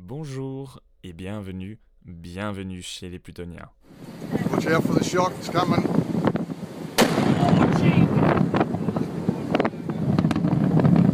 Bonjour 0.00 0.80
et 1.02 1.12
bienvenue, 1.12 1.76
bienvenue 2.04 2.82
chez 2.82 3.08
les 3.08 3.18
Plutoniens. 3.18 3.68
Watch 4.52 4.66
out 4.68 4.84
for 4.84 4.94
the 4.94 5.02
shark, 5.02 5.32
it's 5.36 5.50
coming. 5.50 5.84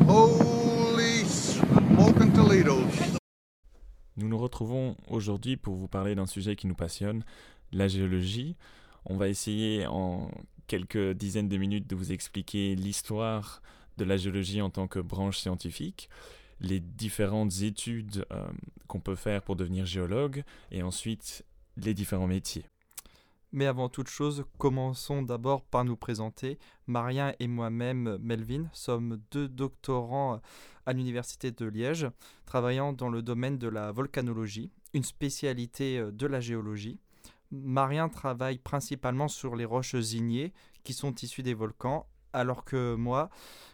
Holy 0.06 1.24
smoking 1.24 2.32
Toledos. 2.34 3.16
Nous 4.18 4.28
nous 4.28 4.38
retrouvons 4.38 4.98
aujourd'hui 5.08 5.56
pour 5.56 5.76
vous 5.76 5.88
parler 5.88 6.14
d'un 6.14 6.26
sujet 6.26 6.54
qui 6.54 6.66
nous 6.66 6.74
passionne, 6.74 7.24
la 7.72 7.88
géologie. 7.88 8.54
On 9.06 9.16
va 9.16 9.28
essayer 9.28 9.86
en 9.86 10.30
quelques 10.66 11.12
dizaines 11.12 11.48
de 11.48 11.56
minutes 11.56 11.88
de 11.88 11.96
vous 11.96 12.12
expliquer 12.12 12.76
l'histoire 12.76 13.62
de 13.96 14.04
la 14.04 14.18
géologie 14.18 14.60
en 14.60 14.68
tant 14.68 14.88
que 14.88 14.98
branche 14.98 15.38
scientifique, 15.38 16.10
les 16.60 16.80
différentes 16.80 17.62
études 17.62 18.24
euh, 18.32 18.46
qu'on 18.86 19.00
peut 19.00 19.14
faire 19.14 19.42
pour 19.42 19.56
devenir 19.56 19.86
géologue 19.86 20.42
et 20.70 20.82
ensuite 20.82 21.44
les 21.76 21.94
différents 21.94 22.26
métiers. 22.26 22.64
Mais 23.52 23.66
avant 23.66 23.88
toute 23.88 24.08
chose, 24.08 24.44
commençons 24.58 25.22
d'abord 25.22 25.62
par 25.62 25.84
nous 25.84 25.96
présenter. 25.96 26.58
Marien 26.88 27.34
et 27.38 27.46
moi-même, 27.46 28.18
Melvin, 28.20 28.68
sommes 28.72 29.20
deux 29.30 29.46
doctorants 29.46 30.40
à 30.86 30.92
l'Université 30.92 31.52
de 31.52 31.66
Liège, 31.66 32.08
travaillant 32.46 32.92
dans 32.92 33.08
le 33.08 33.22
domaine 33.22 33.56
de 33.56 33.68
la 33.68 33.92
volcanologie, 33.92 34.72
une 34.92 35.04
spécialité 35.04 35.98
euh, 35.98 36.10
de 36.10 36.26
la 36.26 36.40
géologie. 36.40 36.98
Marien 37.52 38.08
travaille 38.08 38.58
principalement 38.58 39.28
sur 39.28 39.54
les 39.54 39.64
roches 39.64 39.94
ignées 39.94 40.52
qui 40.82 40.92
sont 40.92 41.14
issues 41.14 41.44
des 41.44 41.54
volcans, 41.54 42.08
alors 42.34 42.64
que 42.64 42.94
moi, 42.94 43.30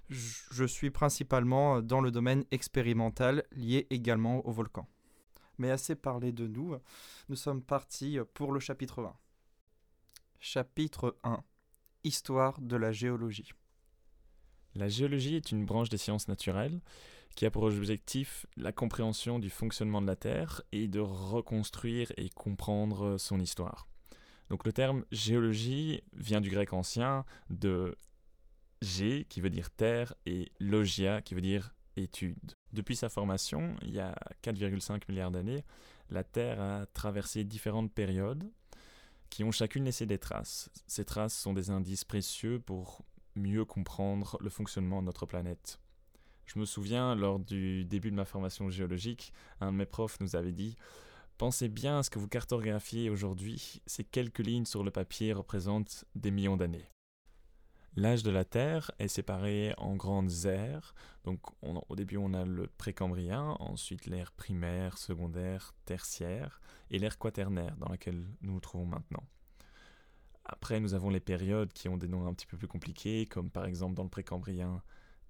je 0.09 0.65
suis 0.65 0.91
principalement 0.91 1.83
dans 1.83 2.01
le 2.01 2.11
domaine 2.11 2.45
expérimental 2.51 3.45
lié 3.53 3.87
également 3.91 4.47
aux 4.47 4.53
volcans. 4.53 4.89
Mais 5.59 5.71
assez 5.71 5.95
parlé 5.95 6.33
de 6.33 6.47
nous, 6.47 6.77
nous 7.29 7.37
sommes 7.37 7.63
partis 7.63 8.19
pour 8.35 8.53
le 8.53 8.61
chapitre 8.61 9.03
1. 9.03 9.15
Chapitre 10.39 11.17
1 11.23 11.43
Histoire 12.05 12.61
de 12.61 12.77
la 12.77 12.93
géologie. 12.93 13.53
La 14.75 14.89
géologie 14.89 15.37
est 15.37 15.53
une 15.53 15.67
branche 15.67 15.89
des 15.89 15.99
sciences 15.99 16.29
naturelles 16.29 16.81
qui 17.35 17.47
a 17.47 17.51
pour 17.51 17.65
objectif 17.65 18.47
la 18.57 18.73
compréhension 18.73 19.39
du 19.39 19.51
fonctionnement 19.51 20.01
de 20.03 20.07
la 20.07 20.17
Terre 20.17 20.63
et 20.73 20.89
de 20.89 21.01
reconstruire 21.01 22.13
et 22.17 22.29
comprendre 22.31 23.19
son 23.19 23.41
histoire. 23.41 23.87
Donc 24.49 24.65
le 24.65 24.73
terme 24.73 25.05
géologie 25.13 26.03
vient 26.13 26.41
du 26.41 26.51
grec 26.51 26.73
ancien 26.73 27.25
de 27.51 27.97
G 28.83 29.27
qui 29.29 29.41
veut 29.41 29.51
dire 29.51 29.71
terre 29.71 30.15
et 30.27 30.51
logia 30.59 31.21
qui 31.23 31.35
veut 31.35 31.41
dire 31.41 31.75
étude. 31.97 32.55
Depuis 32.73 32.97
sa 32.97 33.09
formation, 33.09 33.77
il 33.83 33.95
y 33.95 34.01
a 34.01 34.15
4,5 34.43 35.03
milliards 35.09 35.31
d'années, 35.31 35.65
la 36.09 36.25
Terre 36.25 36.61
a 36.61 36.87
traversé 36.87 37.45
différentes 37.45 37.93
périodes 37.93 38.51
qui 39.29 39.45
ont 39.45 39.53
chacune 39.53 39.85
laissé 39.85 40.07
des 40.07 40.19
traces. 40.19 40.71
Ces 40.87 41.05
traces 41.05 41.37
sont 41.37 41.53
des 41.53 41.71
indices 41.71 42.05
précieux 42.05 42.59
pour 42.59 43.05
mieux 43.37 43.65
comprendre 43.65 44.37
le 44.41 44.51
fonctionnement 44.51 45.01
de 45.01 45.07
notre 45.07 45.27
planète. 45.27 45.79
Je 46.47 46.59
me 46.59 46.65
souviens, 46.65 47.15
lors 47.15 47.39
du 47.39 47.85
début 47.85 48.11
de 48.11 48.17
ma 48.17 48.25
formation 48.25 48.71
géologique, 48.71 49.33
un 49.61 49.71
de 49.71 49.77
mes 49.77 49.87
profs 49.87 50.19
nous 50.21 50.35
avait 50.35 50.53
dit 50.53 50.77
Pensez 51.39 51.69
bien 51.69 52.01
à 52.01 52.03
ce 52.03 52.11
que 52.11 52.19
vous 52.19 52.29
cartographiez 52.29 53.09
aujourd'hui, 53.09 53.81
ces 53.87 54.05
quelques 54.05 54.41
lignes 54.41 54.67
sur 54.67 54.83
le 54.83 54.91
papier 54.91 55.33
représentent 55.33 56.05
des 56.17 56.33
millions 56.33 56.57
d'années. 56.57 56.91
L'âge 57.97 58.23
de 58.23 58.31
la 58.31 58.45
Terre 58.45 58.93
est 59.01 59.09
séparé 59.09 59.75
en 59.77 59.97
grandes 59.97 60.47
aires. 60.47 60.95
Donc, 61.25 61.41
au 61.63 61.97
début, 61.97 62.19
on 62.19 62.33
a 62.35 62.45
le 62.45 62.69
précambrien, 62.69 63.57
ensuite 63.59 64.07
l'ère 64.07 64.31
primaire, 64.31 64.97
secondaire, 64.97 65.75
tertiaire, 65.87 66.61
et 66.91 66.99
l'ère 66.99 67.19
quaternaire, 67.19 67.77
dans 67.79 67.89
laquelle 67.89 68.29
nous 68.43 68.53
nous 68.53 68.61
trouvons 68.61 68.87
maintenant. 68.87 69.25
Après, 70.45 70.79
nous 70.81 70.95
avons 70.95 71.11
les 71.11 71.21
périodes 71.21 71.73
qui 71.73 71.89
ont 71.89 71.97
des 71.97 72.09
noms 72.09 72.27
un 72.27 72.35
petit 72.35 72.47
peu 72.47 72.57
plus 72.57 72.69
compliqués, 72.69 73.27
comme 73.27 73.51
par 73.51 73.67
exemple 73.67 73.95
dans 73.95 74.05
le 74.05 74.09
précambrien, 74.09 74.83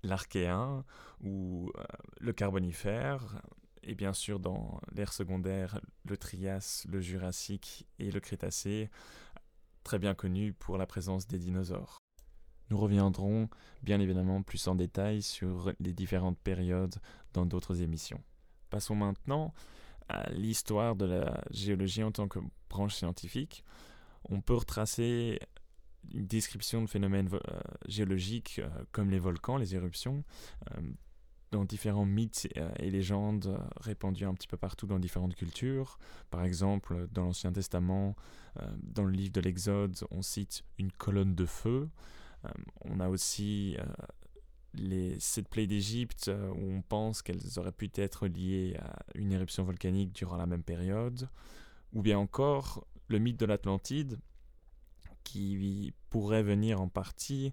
l'archéen 0.02 0.84
ou 1.22 1.70
euh, 1.76 1.84
le 2.20 2.32
carbonifère, 2.32 3.42
et 3.82 3.94
bien 3.94 4.12
sûr 4.12 4.38
dans 4.38 4.80
l'ère 4.92 5.12
secondaire, 5.12 5.80
le 6.04 6.16
Trias, 6.16 6.86
le 6.88 7.00
Jurassique 7.00 7.86
et 7.98 8.10
le 8.10 8.20
Crétacé, 8.20 8.90
très 9.82 9.98
bien 9.98 10.14
connus 10.14 10.52
pour 10.52 10.78
la 10.78 10.86
présence 10.86 11.26
des 11.26 11.38
dinosaures. 11.38 11.99
Nous 12.70 12.78
reviendrons 12.78 13.48
bien 13.82 14.00
évidemment 14.00 14.42
plus 14.42 14.66
en 14.68 14.74
détail 14.74 15.22
sur 15.22 15.72
les 15.80 15.92
différentes 15.92 16.38
périodes 16.38 16.96
dans 17.32 17.46
d'autres 17.46 17.82
émissions. 17.82 18.22
Passons 18.70 18.94
maintenant 18.94 19.52
à 20.08 20.30
l'histoire 20.30 20.96
de 20.96 21.04
la 21.04 21.42
géologie 21.50 22.02
en 22.02 22.12
tant 22.12 22.28
que 22.28 22.38
branche 22.68 22.94
scientifique. 22.94 23.64
On 24.28 24.40
peut 24.40 24.54
retracer 24.54 25.38
une 26.14 26.26
description 26.26 26.82
de 26.82 26.86
phénomènes 26.88 27.28
euh, 27.32 27.60
géologiques 27.86 28.60
euh, 28.62 28.68
comme 28.92 29.10
les 29.10 29.18
volcans, 29.18 29.56
les 29.56 29.74
éruptions, 29.74 30.24
euh, 30.70 30.80
dans 31.50 31.64
différents 31.64 32.06
mythes 32.06 32.48
et 32.78 32.90
légendes 32.90 33.58
répandus 33.80 34.24
un 34.24 34.34
petit 34.34 34.46
peu 34.46 34.56
partout 34.56 34.86
dans 34.86 35.00
différentes 35.00 35.34
cultures. 35.34 35.98
Par 36.30 36.44
exemple, 36.44 37.08
dans 37.10 37.24
l'Ancien 37.24 37.52
Testament, 37.52 38.14
dans 38.80 39.02
le 39.02 39.10
livre 39.10 39.32
de 39.32 39.40
l'Exode, 39.40 39.98
on 40.12 40.22
cite 40.22 40.62
une 40.78 40.92
colonne 40.92 41.34
de 41.34 41.46
feu. 41.46 41.88
Euh, 42.44 42.48
on 42.82 43.00
a 43.00 43.08
aussi 43.08 43.76
euh, 43.78 43.84
les 44.74 45.18
sept 45.20 45.48
plaies 45.48 45.66
d'Égypte 45.66 46.28
euh, 46.28 46.50
où 46.50 46.72
on 46.72 46.82
pense 46.82 47.22
qu'elles 47.22 47.58
auraient 47.58 47.72
pu 47.72 47.90
être 47.94 48.26
liées 48.26 48.76
à 48.80 48.98
une 49.14 49.32
éruption 49.32 49.64
volcanique 49.64 50.12
durant 50.12 50.36
la 50.36 50.46
même 50.46 50.62
période, 50.62 51.28
ou 51.92 52.02
bien 52.02 52.18
encore 52.18 52.86
le 53.08 53.18
mythe 53.18 53.38
de 53.38 53.46
l'Atlantide 53.46 54.18
qui 55.24 55.92
pourrait 56.08 56.42
venir 56.42 56.80
en 56.80 56.88
partie 56.88 57.52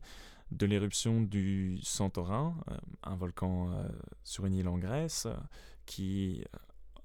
de 0.52 0.66
l'éruption 0.66 1.22
du 1.22 1.80
Santorin, 1.84 2.56
un 3.04 3.16
volcan 3.16 3.86
sur 4.24 4.46
une 4.46 4.54
île 4.54 4.70
en 4.70 4.78
Grèce, 4.78 5.28
qui 5.86 6.46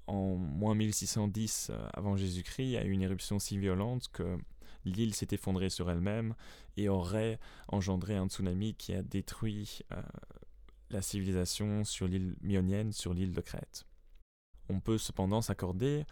en 0.07 0.35
moins 0.35 0.73
1610 0.73 1.71
avant 1.93 2.15
Jésus-Christ 2.15 2.77
a 2.77 2.85
eu 2.85 2.91
une 2.91 3.01
éruption 3.01 3.39
si 3.39 3.57
violente 3.57 4.07
que 4.13 4.37
l'île 4.85 5.13
s'est 5.13 5.29
effondrée 5.31 5.69
sur 5.69 5.89
elle-même 5.89 6.35
et 6.77 6.89
aurait 6.89 7.39
engendré 7.67 8.15
un 8.15 8.27
tsunami 8.27 8.75
qui 8.75 8.93
a 8.93 9.01
détruit 9.01 9.79
euh, 9.91 10.01
la 10.89 11.01
civilisation 11.01 11.83
sur 11.83 12.07
l'île 12.07 12.35
myonienne, 12.41 12.91
sur 12.91 13.13
l'île 13.13 13.33
de 13.33 13.41
Crète. 13.41 13.85
On 14.69 14.79
peut 14.79 14.97
cependant 14.97 15.41
s'accorder 15.41 16.05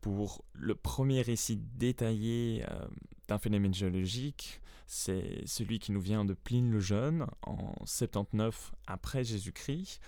pour 0.00 0.44
le 0.52 0.74
premier 0.74 1.22
récit 1.22 1.56
détaillé 1.76 2.64
euh, 2.68 2.86
d'un 3.28 3.38
phénomène 3.38 3.72
géologique, 3.72 4.60
c'est 4.86 5.46
celui 5.46 5.78
qui 5.78 5.92
nous 5.92 6.00
vient 6.00 6.24
de 6.24 6.34
Pline 6.34 6.70
le 6.70 6.80
Jeune 6.80 7.26
en 7.42 7.74
79 7.86 8.72
après 8.86 9.24
Jésus-Christ. 9.24 10.00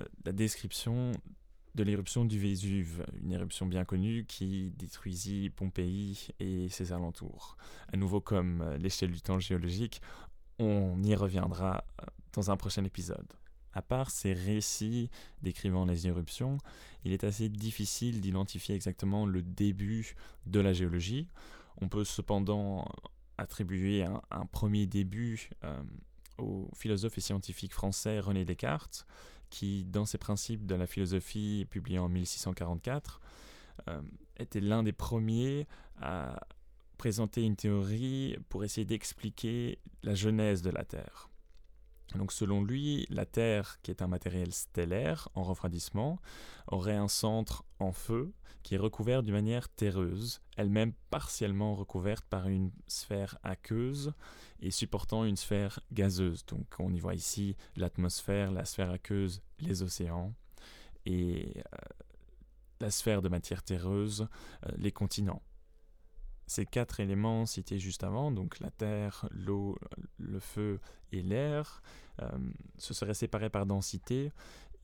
Euh, 0.00 0.04
la 0.24 0.32
description 0.32 1.12
de 1.74 1.82
l'éruption 1.82 2.24
du 2.24 2.38
Vésuve, 2.38 3.04
une 3.22 3.32
éruption 3.32 3.66
bien 3.66 3.84
connue 3.84 4.24
qui 4.26 4.72
détruisit 4.76 5.50
Pompéi 5.50 6.28
et 6.38 6.68
ses 6.68 6.92
alentours. 6.92 7.56
À 7.92 7.96
nouveau 7.96 8.20
comme 8.20 8.60
euh, 8.62 8.76
l'échelle 8.76 9.10
du 9.10 9.22
temps 9.22 9.38
géologique, 9.38 10.02
on 10.58 11.02
y 11.02 11.14
reviendra 11.14 11.84
euh, 12.00 12.06
dans 12.34 12.50
un 12.50 12.56
prochain 12.56 12.84
épisode. 12.84 13.32
À 13.72 13.80
part 13.80 14.10
ces 14.10 14.34
récits 14.34 15.08
décrivant 15.40 15.86
les 15.86 16.06
éruptions, 16.06 16.58
il 17.04 17.12
est 17.12 17.24
assez 17.24 17.48
difficile 17.48 18.20
d'identifier 18.20 18.74
exactement 18.74 19.24
le 19.24 19.40
début 19.40 20.14
de 20.46 20.60
la 20.60 20.74
géologie. 20.74 21.28
On 21.80 21.88
peut 21.88 22.04
cependant 22.04 22.86
attribuer 23.38 24.04
un, 24.04 24.46
premier 24.46 24.86
début 24.86 25.48
euh, 25.64 25.82
au 26.36 26.68
philosophe 26.74 27.16
et 27.16 27.22
scientifique 27.22 27.72
français 27.72 28.20
René 28.20 28.44
Descartes, 28.44 29.06
qui, 29.52 29.84
dans 29.84 30.06
ses 30.06 30.16
principes 30.16 30.64
de 30.64 30.74
la 30.74 30.86
philosophie 30.86 31.66
publiés 31.68 31.98
en 31.98 32.08
1644, 32.08 33.20
euh, 33.88 34.00
était 34.38 34.60
l'un 34.60 34.82
des 34.82 34.92
premiers 34.92 35.68
à 36.00 36.40
présenter 36.96 37.42
une 37.42 37.54
théorie 37.54 38.36
pour 38.48 38.64
essayer 38.64 38.86
d'expliquer 38.86 39.78
la 40.02 40.14
genèse 40.14 40.62
de 40.62 40.70
la 40.70 40.84
Terre. 40.84 41.28
Donc 42.16 42.32
selon 42.32 42.62
lui, 42.62 43.06
la 43.10 43.26
Terre, 43.26 43.78
qui 43.82 43.90
est 43.90 44.02
un 44.02 44.06
matériel 44.06 44.52
stellaire 44.52 45.28
en 45.34 45.42
refroidissement, 45.42 46.18
aurait 46.66 46.96
un 46.96 47.08
centre 47.08 47.64
en 47.78 47.92
feu 47.92 48.32
qui 48.62 48.76
est 48.76 48.78
recouvert 48.78 49.22
d'une 49.22 49.34
manière 49.34 49.68
terreuse, 49.68 50.40
elle-même 50.56 50.92
partiellement 51.10 51.74
recouverte 51.74 52.24
par 52.26 52.48
une 52.48 52.70
sphère 52.86 53.38
aqueuse 53.42 54.12
et 54.60 54.70
supportant 54.70 55.24
une 55.24 55.36
sphère 55.36 55.80
gazeuse. 55.92 56.46
Donc 56.46 56.66
on 56.78 56.92
y 56.92 57.00
voit 57.00 57.14
ici 57.14 57.56
l'atmosphère, 57.76 58.52
la 58.52 58.64
sphère 58.64 58.90
aqueuse, 58.90 59.42
les 59.58 59.82
océans 59.82 60.32
et 61.06 61.56
euh, 61.56 62.04
la 62.80 62.90
sphère 62.90 63.22
de 63.22 63.28
matière 63.28 63.62
terreuse, 63.62 64.28
euh, 64.66 64.70
les 64.76 64.92
continents. 64.92 65.42
Ces 66.52 66.66
quatre 66.66 67.00
éléments 67.00 67.46
cités 67.46 67.78
juste 67.78 68.04
avant, 68.04 68.30
donc 68.30 68.60
la 68.60 68.68
terre, 68.68 69.26
l'eau, 69.30 69.78
le 70.18 70.38
feu 70.38 70.80
et 71.10 71.22
l'air, 71.22 71.82
euh, 72.20 72.28
se 72.76 72.92
seraient 72.92 73.14
séparés 73.14 73.48
par 73.48 73.64
densité 73.64 74.32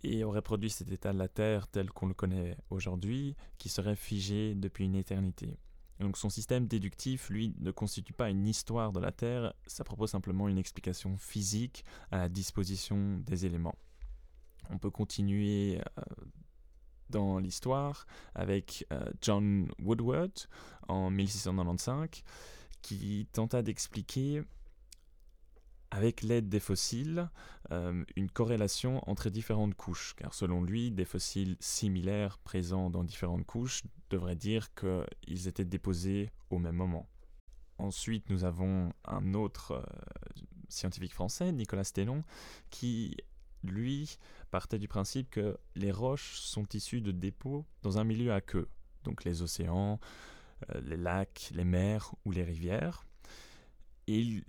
et 0.02 0.24
aurait 0.24 0.40
produit 0.40 0.70
cet 0.70 0.90
état 0.90 1.12
de 1.12 1.18
la 1.18 1.28
Terre 1.28 1.68
tel 1.68 1.90
qu'on 1.90 2.06
le 2.06 2.14
connaît 2.14 2.56
aujourd'hui, 2.70 3.36
qui 3.58 3.68
serait 3.68 3.96
figé 3.96 4.54
depuis 4.54 4.86
une 4.86 4.94
éternité. 4.94 5.58
donc 6.00 6.16
son 6.16 6.30
système 6.30 6.66
déductif, 6.66 7.28
lui, 7.28 7.54
ne 7.58 7.70
constitue 7.70 8.14
pas 8.14 8.30
une 8.30 8.46
histoire 8.46 8.90
de 8.90 9.00
la 9.00 9.12
Terre, 9.12 9.52
ça 9.66 9.84
propose 9.84 10.08
simplement 10.08 10.48
une 10.48 10.56
explication 10.56 11.18
physique 11.18 11.84
à 12.10 12.16
la 12.16 12.28
disposition 12.30 13.18
des 13.26 13.44
éléments. 13.44 13.76
On 14.70 14.78
peut 14.78 14.90
continuer 14.90 15.82
euh, 15.98 16.02
dans 17.10 17.38
l'histoire 17.38 18.06
avec 18.34 18.86
euh, 18.92 19.08
John 19.20 19.70
Woodward 19.80 20.32
en 20.88 21.10
1695 21.10 22.22
qui 22.82 23.26
tenta 23.32 23.62
d'expliquer 23.62 24.42
avec 25.90 26.22
l'aide 26.22 26.48
des 26.48 26.60
fossiles 26.60 27.30
euh, 27.70 28.04
une 28.16 28.30
corrélation 28.30 29.02
entre 29.08 29.30
différentes 29.30 29.74
couches, 29.74 30.14
car 30.16 30.34
selon 30.34 30.62
lui, 30.62 30.90
des 30.90 31.04
fossiles 31.04 31.56
similaires 31.60 32.38
présents 32.38 32.90
dans 32.90 33.04
différentes 33.04 33.46
couches 33.46 33.82
devraient 34.10 34.36
dire 34.36 34.68
qu'ils 34.74 35.48
étaient 35.48 35.64
déposés 35.64 36.30
au 36.50 36.58
même 36.58 36.76
moment. 36.76 37.08
Ensuite, 37.78 38.28
nous 38.28 38.44
avons 38.44 38.92
un 39.04 39.34
autre 39.34 39.72
euh, 39.72 40.42
scientifique 40.68 41.14
français, 41.14 41.52
Nicolas 41.52 41.84
Stellon, 41.84 42.22
qui, 42.70 43.16
lui, 43.64 44.18
partait 44.50 44.78
du 44.78 44.88
principe 44.88 45.30
que 45.30 45.56
les 45.74 45.90
roches 45.90 46.38
sont 46.38 46.66
issues 46.74 47.00
de 47.00 47.10
dépôts 47.10 47.64
dans 47.82 47.98
un 47.98 48.04
milieu 48.04 48.32
à 48.32 48.40
queue, 48.40 48.68
donc 49.04 49.24
les 49.24 49.42
océans, 49.42 50.00
euh, 50.70 50.80
les 50.80 50.96
lacs, 50.96 51.50
les 51.54 51.64
mers 51.64 52.14
ou 52.24 52.32
les 52.32 52.44
rivières. 52.44 53.06
Et 54.06 54.18
il 54.18 54.44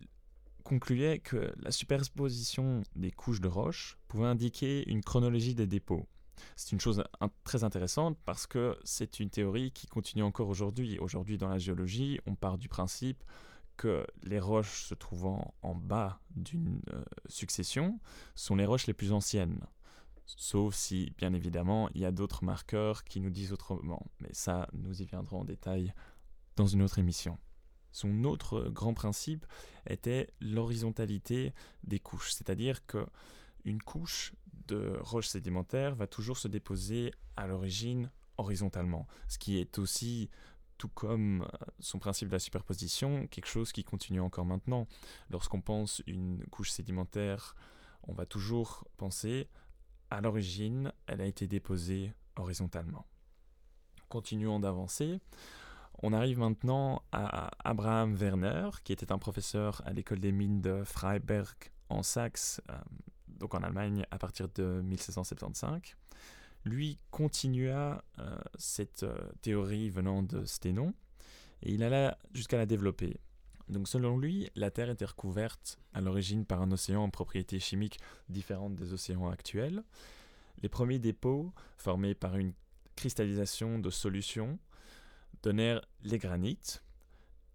concluait 0.64 1.20
que 1.20 1.54
la 1.58 1.72
superposition 1.72 2.84
des 2.96 3.12
couches 3.12 3.42
de 3.42 3.48
roches 3.48 3.98
pouvait 4.08 4.28
indiquer 4.28 4.88
une 4.90 5.04
chronologie 5.04 5.56
des 5.56 5.68
dépôts. 5.68 6.08
C'est 6.56 6.72
une 6.72 6.80
chose 6.80 7.04
très 7.44 7.64
intéressante 7.64 8.18
parce 8.26 8.48
que 8.48 8.78
c'est 8.84 9.20
une 9.20 9.30
théorie 9.30 9.72
qui 9.72 9.88
continue 9.88 10.24
encore 10.24 10.48
aujourd'hui. 10.48 10.98
Aujourd'hui, 11.00 11.38
dans 11.38 11.50
la 11.50 11.58
géologie, 11.58 12.20
on 12.26 12.36
part 12.36 12.58
du 12.58 12.70
principe 12.70 13.24
que 13.80 14.06
les 14.24 14.42
roches 14.42 14.84
se 14.84 14.94
trouvant 14.94 15.54
en 15.62 15.74
bas 15.74 16.20
d'une 16.36 16.82
euh, 16.94 17.02
succession 17.30 17.98
sont 18.36 18.58
les 18.58 18.66
roches 18.66 18.88
les 18.88 18.94
plus 18.94 19.14
anciennes. 19.14 19.66
Sauf 20.26 20.76
si, 20.76 21.14
bien 21.18 21.34
évidemment, 21.34 21.90
il 21.96 22.02
y 22.02 22.06
a 22.06 22.12
d'autres 22.12 22.44
marqueurs 22.44 23.06
qui 23.06 23.22
nous 23.22 23.30
disent 23.30 23.54
autrement. 23.54 24.06
Mais 24.20 24.28
ça, 24.34 24.68
nous 24.74 25.02
y 25.02 25.06
viendrons 25.06 25.40
en 25.40 25.46
détail 25.46 25.94
dans 26.58 26.68
une 26.68 26.82
autre 26.82 27.00
émission. 27.00 27.38
Son 27.94 28.26
autre 28.26 28.68
grand 28.68 28.94
principe 28.94 29.46
était 29.88 30.28
l'horizontalité 30.42 31.54
des 31.86 32.00
couches, 32.00 32.34
c'est-à-dire 32.34 32.86
que 32.86 33.08
une 33.64 33.82
couche 33.82 34.34
de 34.68 34.98
roche 35.00 35.30
sédimentaire 35.30 35.96
va 35.96 36.06
toujours 36.06 36.38
se 36.38 36.50
déposer 36.50 37.12
à 37.38 37.48
l'origine 37.48 38.12
horizontalement, 38.38 39.08
ce 39.30 39.38
qui 39.38 39.58
est 39.58 39.80
aussi 39.80 40.30
tout 40.80 40.88
comme 40.90 41.44
euh, 41.44 41.66
son 41.80 42.00
principe 42.00 42.30
de 42.30 42.34
la 42.34 42.40
superposition, 42.40 43.28
quelque 43.28 43.48
chose 43.48 43.72
qui 43.72 43.84
continue 43.84 44.22
encore 44.22 44.46
maintenant. 44.46 44.88
Lorsqu'on 45.30 45.62
pense 45.62 46.02
une 46.08 46.44
couche 46.48 46.72
sédimentaire, 46.72 47.56
on 48.08 48.14
va 48.14 48.26
toujours 48.26 48.86
penser 48.98 49.48
à 50.10 50.22
l'origine, 50.22 50.92
elle 51.06 51.22
a 51.22 51.26
été 51.26 51.46
déposée 51.46 52.14
horizontalement. 52.38 53.06
Continuons 54.08 54.60
d'avancer. 54.60 55.20
On 56.02 56.14
arrive 56.14 56.40
maintenant 56.40 57.04
à 57.12 57.52
Abraham 57.60 58.16
Werner, 58.16 58.70
qui 58.86 58.94
était 58.94 59.12
un 59.12 59.20
professeur 59.20 59.82
à 59.86 59.92
l'école 59.92 60.20
des 60.20 60.32
mines 60.32 60.62
de 60.62 60.84
Freiberg 60.86 61.56
en 61.90 62.04
Saxe, 62.04 62.62
euh, 62.72 62.78
donc 63.28 63.54
en 63.54 63.60
Allemagne, 63.60 64.06
à 64.10 64.18
partir 64.18 64.48
de 64.56 64.82
1675. 64.82 65.82
Lui 66.66 67.00
continua 67.12 68.04
euh, 68.20 68.38
cette 68.58 69.04
euh, 69.04 69.18
théorie 69.42 69.90
venant 69.90 70.24
de 70.24 70.46
Sténon 70.46 70.94
et 71.64 71.74
il 71.74 71.84
alla 71.84 72.18
jusqu'à 72.34 72.58
la 72.58 72.66
développer. 72.66 73.20
Donc 73.70 73.88
selon 73.88 74.18
lui, 74.18 74.50
la 74.56 74.72
Terre 74.72 74.90
était 74.90 75.06
recouverte 75.06 75.80
à 75.94 76.02
l'origine 76.02 76.46
par 76.46 76.62
un 76.62 76.72
océan 76.72 77.04
en 77.04 77.10
propriétés 77.10 77.60
chimiques 77.60 78.00
différentes 78.28 78.76
des 78.76 78.94
océans 78.94 79.30
actuels. 79.30 79.84
Les 80.62 80.70
premiers 80.70 81.00
dépôts, 81.00 81.54
formés 81.78 82.16
par 82.16 82.36
une 82.36 82.54
cristallisation 82.96 83.80
de 83.80 83.90
solutions, 83.90 84.60
donnèrent 85.44 85.82
les 86.04 86.18
granites. 86.18 86.84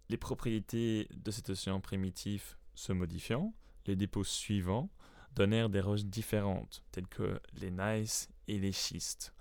Les 0.09 0.17
propriétés 0.17 1.07
de 1.13 1.31
cet 1.31 1.49
océan 1.49 1.81
primitif 1.81 2.57
se 2.73 2.93
modifiant, 2.93 3.53
les 3.85 3.95
dépôts 3.95 4.23
suivants 4.23 4.89
donnèrent 5.35 5.69
des 5.69 5.81
roches 5.81 6.05
différentes, 6.05 6.83
telles 6.91 7.07
que 7.07 7.39
les 7.53 7.71
gneiss 7.71 8.29
et 8.47 8.59
les 8.59 8.71
schistes. 8.71 9.33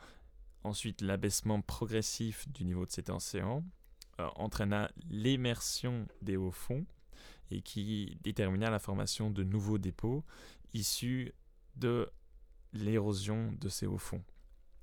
Ensuite, 0.63 1.01
l'abaissement 1.01 1.61
progressif 1.61 2.49
du 2.49 2.65
niveau 2.65 2.87
de 2.87 2.91
cet 2.91 3.11
océan 3.11 3.65
euh, 4.21 4.29
entraîna 4.37 4.91
l'émersion 5.11 6.07
des 6.23 6.37
hauts 6.37 6.51
fonds 6.51 6.87
et 7.51 7.61
qui 7.61 8.17
détermina 8.23 8.71
la 8.71 8.79
formation 8.79 9.31
de 9.31 9.45
nouveaux 9.45 9.79
dépôts 9.79 10.25
issus 10.73 11.33
de 11.77 12.11
l'érosion 12.73 13.53
de 13.61 13.69
ces 13.69 13.87
hauts 13.87 13.99
fonds 13.99 14.25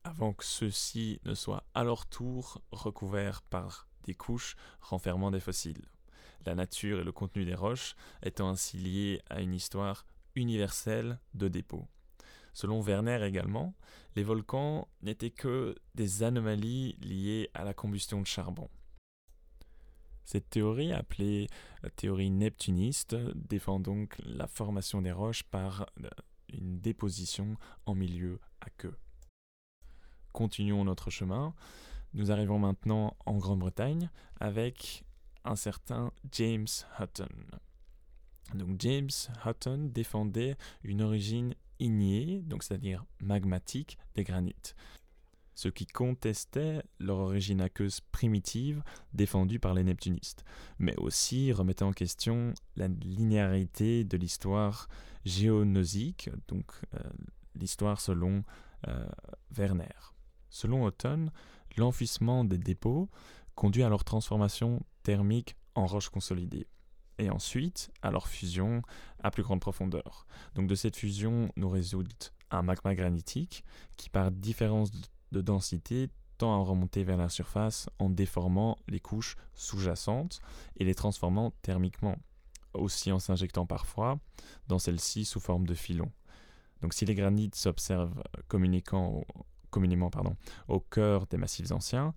avant 0.03 0.33
que 0.33 0.44
ceux-ci 0.44 1.19
ne 1.25 1.33
soient 1.33 1.63
à 1.73 1.83
leur 1.83 2.06
tour 2.06 2.62
recouverts 2.71 3.41
par 3.44 3.88
des 4.03 4.15
couches 4.15 4.56
renfermant 4.79 5.31
des 5.31 5.39
fossiles. 5.39 5.85
La 6.45 6.56
nature 6.56 7.01
et 7.01 7.03
le 7.03 7.12
contenu 7.12 7.45
des 7.45 7.56
roches 7.56 7.95
étant 8.23 8.50
ainsi 8.50 8.77
liés 8.77 9.21
à 9.29 9.41
une 9.41 9.53
histoire 9.53 10.06
universelle 10.35 11.19
de 11.35 11.47
dépôts. 11.47 11.88
Selon 12.53 12.81
Werner 12.81 13.25
également, 13.25 13.74
les 14.15 14.24
volcans 14.24 14.88
n'étaient 15.01 15.31
que 15.31 15.75
des 15.95 16.24
anomalies 16.24 16.98
liées 17.01 17.50
à 17.53 17.63
la 17.63 17.74
combustion 17.74 18.19
de 18.21 18.27
charbon. 18.27 18.69
Cette 20.25 20.50
théorie, 20.50 20.94
appelée 20.94 21.48
théorie 21.95 22.30
neptuniste, 22.30 23.15
défend 23.36 23.80
donc 23.80 24.15
la 24.25 24.48
formation 24.48 25.01
des 25.01 25.12
roches 25.12 25.44
par 25.44 25.88
une 26.53 26.80
déposition 26.80 27.57
en 27.86 27.95
milieu 27.95 28.39
à 28.62 28.69
queue 28.69 28.95
continuons 30.31 30.83
notre 30.83 31.09
chemin. 31.09 31.54
Nous 32.13 32.31
arrivons 32.31 32.59
maintenant 32.59 33.15
en 33.25 33.38
Grande-Bretagne 33.38 34.09
avec 34.39 35.04
un 35.44 35.56
certain 35.56 36.12
James 36.31 36.68
Hutton. 37.00 37.30
James 38.80 39.09
Hutton 39.45 39.89
défendait 39.94 40.57
une 40.83 41.01
origine 41.01 41.56
ignée, 41.81 42.42
donc 42.45 42.63
c'est-à-dire 42.63 43.06
magmatique 43.19 43.98
des 44.16 44.24
granites, 44.24 44.75
ce 45.54 45.68
qui 45.68 45.86
contestait 45.86 46.81
leur 47.00 47.18
origine 47.18 47.62
aqueuse 47.62 48.00
primitive 48.00 48.83
défendue 49.14 49.59
par 49.59 49.73
les 49.73 49.83
neptunistes, 49.83 50.45
mais 50.80 50.95
aussi 50.97 51.52
remettait 51.52 51.83
en 51.83 51.92
question 51.92 52.54
la 52.76 52.88
linéarité 52.88 54.04
de 54.04 54.18
l'histoire 54.18 54.88
géonosique, 55.26 56.30
donc 56.47 56.71
euh, 56.95 57.00
l'histoire 57.56 58.00
selon 58.00 58.44
euh, 58.88 59.07
Werner. 59.56 60.14
Selon 60.50 60.85
Houghton, 60.85 61.30
l'enfouissement 61.78 62.44
des 62.44 62.57
dépôts 62.57 63.09
conduit 63.56 63.83
à 63.83 63.90
leur 63.90 64.04
transformation 64.04 64.81
thermique 65.04 65.56
en 65.76 65.85
roche 65.85 66.09
consolidée 66.09 66.68
et 67.21 67.30
ensuite 67.30 67.92
à 68.01 68.11
leur 68.11 68.28
fusion 68.28 68.81
à 69.23 69.31
plus 69.31 69.44
grande 69.44 69.61
profondeur. 69.61 70.25
Donc 70.56 70.68
de 70.68 70.75
cette 70.75 70.97
fusion 70.97 71.49
nous 71.56 71.69
résulte 71.69 72.33
un 72.49 72.63
magma 72.63 72.95
granitique 72.95 73.63
qui 73.95 74.09
par 74.09 74.31
différence 74.31 74.92
de 75.31 75.42
densité 75.42 76.09
tend 76.37 76.59
à 76.59 76.66
remonter 76.66 77.04
vers 77.04 77.18
la 77.18 77.30
surface 77.30 77.87
en 77.99 78.09
déformant 78.09 78.78
les 78.87 78.99
couches 78.99 79.35
sous-jacentes 79.54 80.42
et 80.78 80.83
les 80.83 80.95
transformant 80.95 81.51
thermiquement, 81.61 82.18
aussi 82.73 83.11
en 83.11 83.19
s'injectant 83.19 83.68
parfois 83.68 84.19
dans 84.68 84.80
celles-ci 84.80 85.23
sous 85.23 85.40
forme 85.40 85.68
de 85.68 85.75
filons. 85.75 86.11
Donc 86.81 86.95
si 86.95 87.06
les 87.06 87.13
granites 87.13 87.56
s'observent 87.56 88.23
communément 88.47 90.11
au 90.68 90.80
cœur 90.80 91.28
des 91.28 91.37
massifs 91.37 91.71
anciens, 91.71 92.16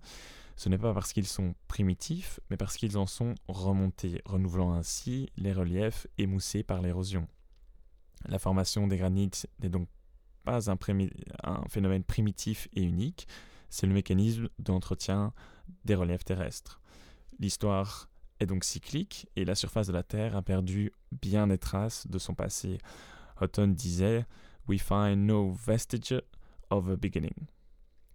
ce 0.55 0.69
n'est 0.69 0.77
pas 0.77 0.93
parce 0.93 1.11
qu'ils 1.11 1.27
sont 1.27 1.53
primitifs, 1.67 2.39
mais 2.49 2.57
parce 2.57 2.77
qu'ils 2.77 2.97
en 2.97 3.05
sont 3.05 3.35
remontés, 3.47 4.21
renouvelant 4.25 4.73
ainsi 4.73 5.29
les 5.37 5.51
reliefs 5.51 6.07
émoussés 6.17 6.63
par 6.63 6.81
l'érosion. 6.81 7.27
La 8.27 8.39
formation 8.39 8.87
des 8.87 8.97
granites 8.97 9.47
n'est 9.59 9.69
donc 9.69 9.87
pas 10.43 10.69
un, 10.69 10.77
phénomène 11.67 12.03
primitif 12.03 12.67
et 12.73 12.83
unique, 12.83 13.27
c'est 13.69 13.87
le 13.87 13.93
mécanisme 13.93 14.47
d'entretien 14.59 15.33
des 15.83 15.95
reliefs 15.95 16.23
terrestres. 16.23 16.81
L'histoire 17.39 18.07
est 18.39 18.45
donc 18.45 18.63
cyclique 18.63 19.27
et 19.35 19.43
la 19.43 19.55
surface 19.55 19.87
de 19.87 19.93
la 19.93 20.03
Terre 20.03 20.35
a 20.35 20.41
perdu 20.41 20.93
bien 21.11 21.47
des 21.47 21.57
traces 21.57 22.07
de 22.07 22.19
son 22.19 22.35
passé. 22.35 22.77
Houghton 23.41 23.67
disait 23.67 24.25
We 24.67 24.81
find 24.81 25.27
no 25.27 25.51
vestige 25.51 26.21
of 26.69 26.89
a 26.89 26.95
beginning, 26.95 27.47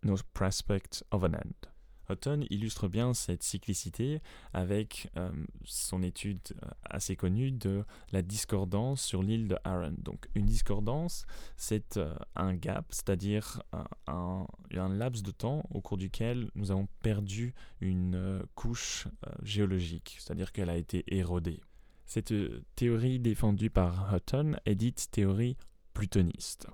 no 0.02 0.16
prospect 0.32 1.04
of 1.10 1.24
an 1.24 1.34
end. 1.34 1.69
Hutton 2.10 2.44
illustre 2.50 2.88
bien 2.88 3.14
cette 3.14 3.42
cyclicité 3.42 4.20
avec 4.52 5.10
euh, 5.16 5.30
son 5.64 6.02
étude 6.02 6.40
euh, 6.62 6.68
assez 6.84 7.16
connue 7.16 7.52
de 7.52 7.84
la 8.12 8.22
discordance 8.22 9.02
sur 9.02 9.22
l'île 9.22 9.48
de 9.48 9.56
Arran. 9.64 9.92
Donc 9.98 10.28
une 10.34 10.46
discordance, 10.46 11.26
c'est 11.56 11.96
euh, 11.96 12.14
un 12.36 12.54
gap, 12.54 12.86
c'est-à-dire 12.90 13.62
un, 14.06 14.46
un, 14.74 14.88
laps 14.88 15.22
de 15.22 15.30
temps 15.30 15.62
au 15.70 15.80
cours 15.80 15.98
duquel 15.98 16.50
nous 16.54 16.70
avons 16.70 16.88
perdu 17.02 17.54
une 17.80 18.42
couche 18.54 19.06
géologique, 19.42 20.16
c'est-à-dire 20.18 20.52
qu'elle 20.52 20.70
a 20.70 20.76
été 20.76 21.04
érodée. 21.06 21.60
Cette 22.06 22.34
théorie 22.74 23.20
défendue 23.20 23.70
par 23.70 24.14
Hutton 24.14 24.56
est 24.66 24.74
dite 24.74 25.08
théorie 25.10 25.56
plutoniste. 25.92 26.66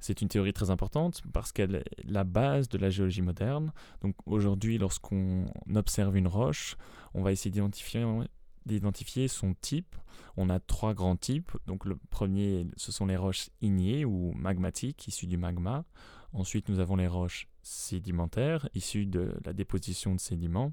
C'est 0.00 0.22
une 0.22 0.28
théorie 0.28 0.52
très 0.52 0.70
importante 0.70 1.22
parce 1.32 1.52
qu'elle 1.52 1.76
est 1.76 1.84
la 2.04 2.24
base 2.24 2.68
de 2.68 2.78
la 2.78 2.90
géologie 2.90 3.22
moderne. 3.22 3.72
Donc 4.02 4.14
aujourd'hui, 4.26 4.78
lorsqu'on 4.78 5.46
observe 5.74 6.16
une 6.16 6.28
roche, 6.28 6.76
on 7.14 7.22
va 7.22 7.32
essayer 7.32 7.50
d'identifier 7.50 9.28
son 9.28 9.54
type. 9.54 9.94
On 10.36 10.50
a 10.50 10.60
trois 10.60 10.94
grands 10.94 11.16
types. 11.16 11.52
Donc 11.66 11.84
le 11.84 11.96
premier, 12.10 12.66
ce 12.76 12.92
sont 12.92 13.06
les 13.06 13.16
roches 13.16 13.48
ignées 13.60 14.04
ou 14.04 14.32
magmatiques 14.32 15.08
issues 15.08 15.26
du 15.26 15.36
magma. 15.36 15.84
Ensuite, 16.32 16.68
nous 16.68 16.80
avons 16.80 16.96
les 16.96 17.06
roches 17.06 17.48
sédimentaires 17.62 18.68
issues 18.74 19.06
de 19.06 19.34
la 19.44 19.52
déposition 19.52 20.14
de 20.14 20.20
sédiments. 20.20 20.72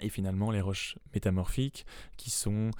Et 0.00 0.08
finalement, 0.08 0.50
les 0.50 0.60
roches 0.60 0.96
métamorphiques 1.12 1.84
qui 2.16 2.30
sont 2.30 2.70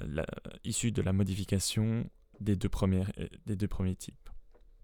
euh, 0.00 0.24
issues 0.64 0.92
de 0.92 1.02
la 1.02 1.12
modification 1.12 2.08
des 2.40 2.56
deux, 2.56 2.70
euh, 2.84 3.04
des 3.46 3.56
deux 3.56 3.68
premiers 3.68 3.96
types. 3.96 4.29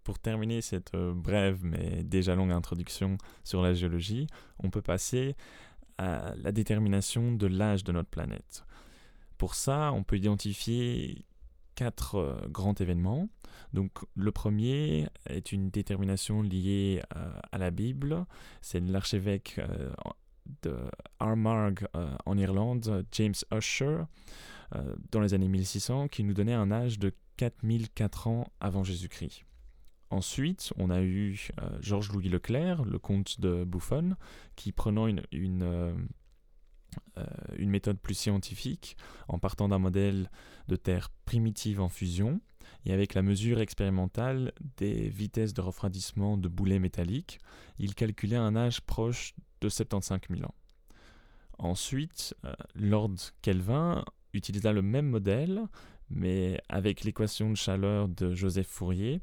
Pour 0.07 0.21
terminer 0.21 0.61
cette 0.61 0.95
euh, 0.95 1.13
brève 1.13 1.65
mais 1.65 2.05
déjà 2.05 2.37
longue 2.37 2.53
introduction 2.53 3.19
sur 3.43 3.61
la 3.61 3.75
géologie, 3.75 4.29
on 4.61 4.71
peut 4.71 4.81
passer 4.81 5.35
à 5.99 6.33
la 6.37 6.53
détermination 6.53 7.33
de 7.33 7.49
l'âge 7.49 7.83
de 7.83 7.91
notre 7.91 8.09
planète. 8.09 8.65
Pour 9.37 9.57
ça, 9.57 9.93
on 9.93 10.05
peut 10.05 10.17
identifier 10.17 11.25
quatre 11.75 12.15
euh, 12.15 12.37
grands 12.49 12.75
événements. 12.75 13.29
Donc 13.73 13.91
le 14.15 14.31
premier 14.31 15.09
est 15.29 15.51
une 15.51 15.71
détermination 15.71 16.41
liée 16.41 17.03
euh, 17.17 17.33
à 17.51 17.59
la 17.59 17.73
Bible. 17.73 18.27
C'est 18.63 18.79
l'archevêque 18.79 19.61
de 20.63 20.77
Armagh 21.19 21.85
en 22.25 22.39
Irlande, 22.39 23.05
James 23.11 23.35
Usher, 23.53 24.05
dans 25.11 25.21
les 25.21 25.35
années 25.35 25.49
1600, 25.49 26.07
qui 26.07 26.23
nous 26.23 26.33
donnait 26.33 26.55
un 26.55 26.71
âge 26.71 27.01
de 27.01 27.13
4004 27.39 28.29
ans 28.29 28.47
avant 28.61 28.85
Jésus-Christ. 28.85 29.45
Ensuite, 30.11 30.73
on 30.77 30.91
a 30.91 31.03
eu 31.03 31.49
euh, 31.61 31.79
Georges 31.81 32.13
Louis 32.13 32.29
Leclerc, 32.29 32.85
le 32.85 32.99
comte 32.99 33.41
de 33.41 33.65
Buffon, 33.65 34.17
qui 34.55 34.71
prenant 34.71 35.09
euh, 35.09 35.95
euh, 37.19 37.25
une 37.59 37.71
méthode 37.71 37.99
plus 37.99 38.15
scientifique, 38.15 38.97
en 39.27 39.39
partant 39.39 39.69
d'un 39.69 39.79
modèle 39.79 40.31
de 40.69 40.77
terre 40.77 41.11
primitive 41.25 41.81
en 41.81 41.89
fusion, 41.89 42.41
et 42.85 42.93
avec 42.93 43.15
la 43.15 43.23
mesure 43.23 43.59
expérimentale 43.59 44.53
des 44.77 45.09
vitesses 45.09 45.55
de 45.55 45.61
refroidissement 45.61 46.37
de 46.37 46.49
boulets 46.49 46.79
métalliques, 46.79 47.41
il 47.79 47.95
calculait 47.95 48.37
un 48.37 48.55
âge 48.55 48.81
proche 48.83 49.35
de 49.61 49.69
75 49.69 50.21
000 50.31 50.43
ans. 50.45 50.55
Ensuite, 51.59 52.35
Lord 52.75 53.17
Kelvin 53.43 54.05
utilisa 54.35 54.73
le 54.73 54.83
même 54.83 55.09
modèle, 55.09 55.63
mais 56.11 56.61
avec 56.69 57.03
l'équation 57.03 57.51
de 57.51 57.57
chaleur 57.57 58.09
de 58.09 58.35
Joseph 58.35 58.69
Fourier, 58.69 59.21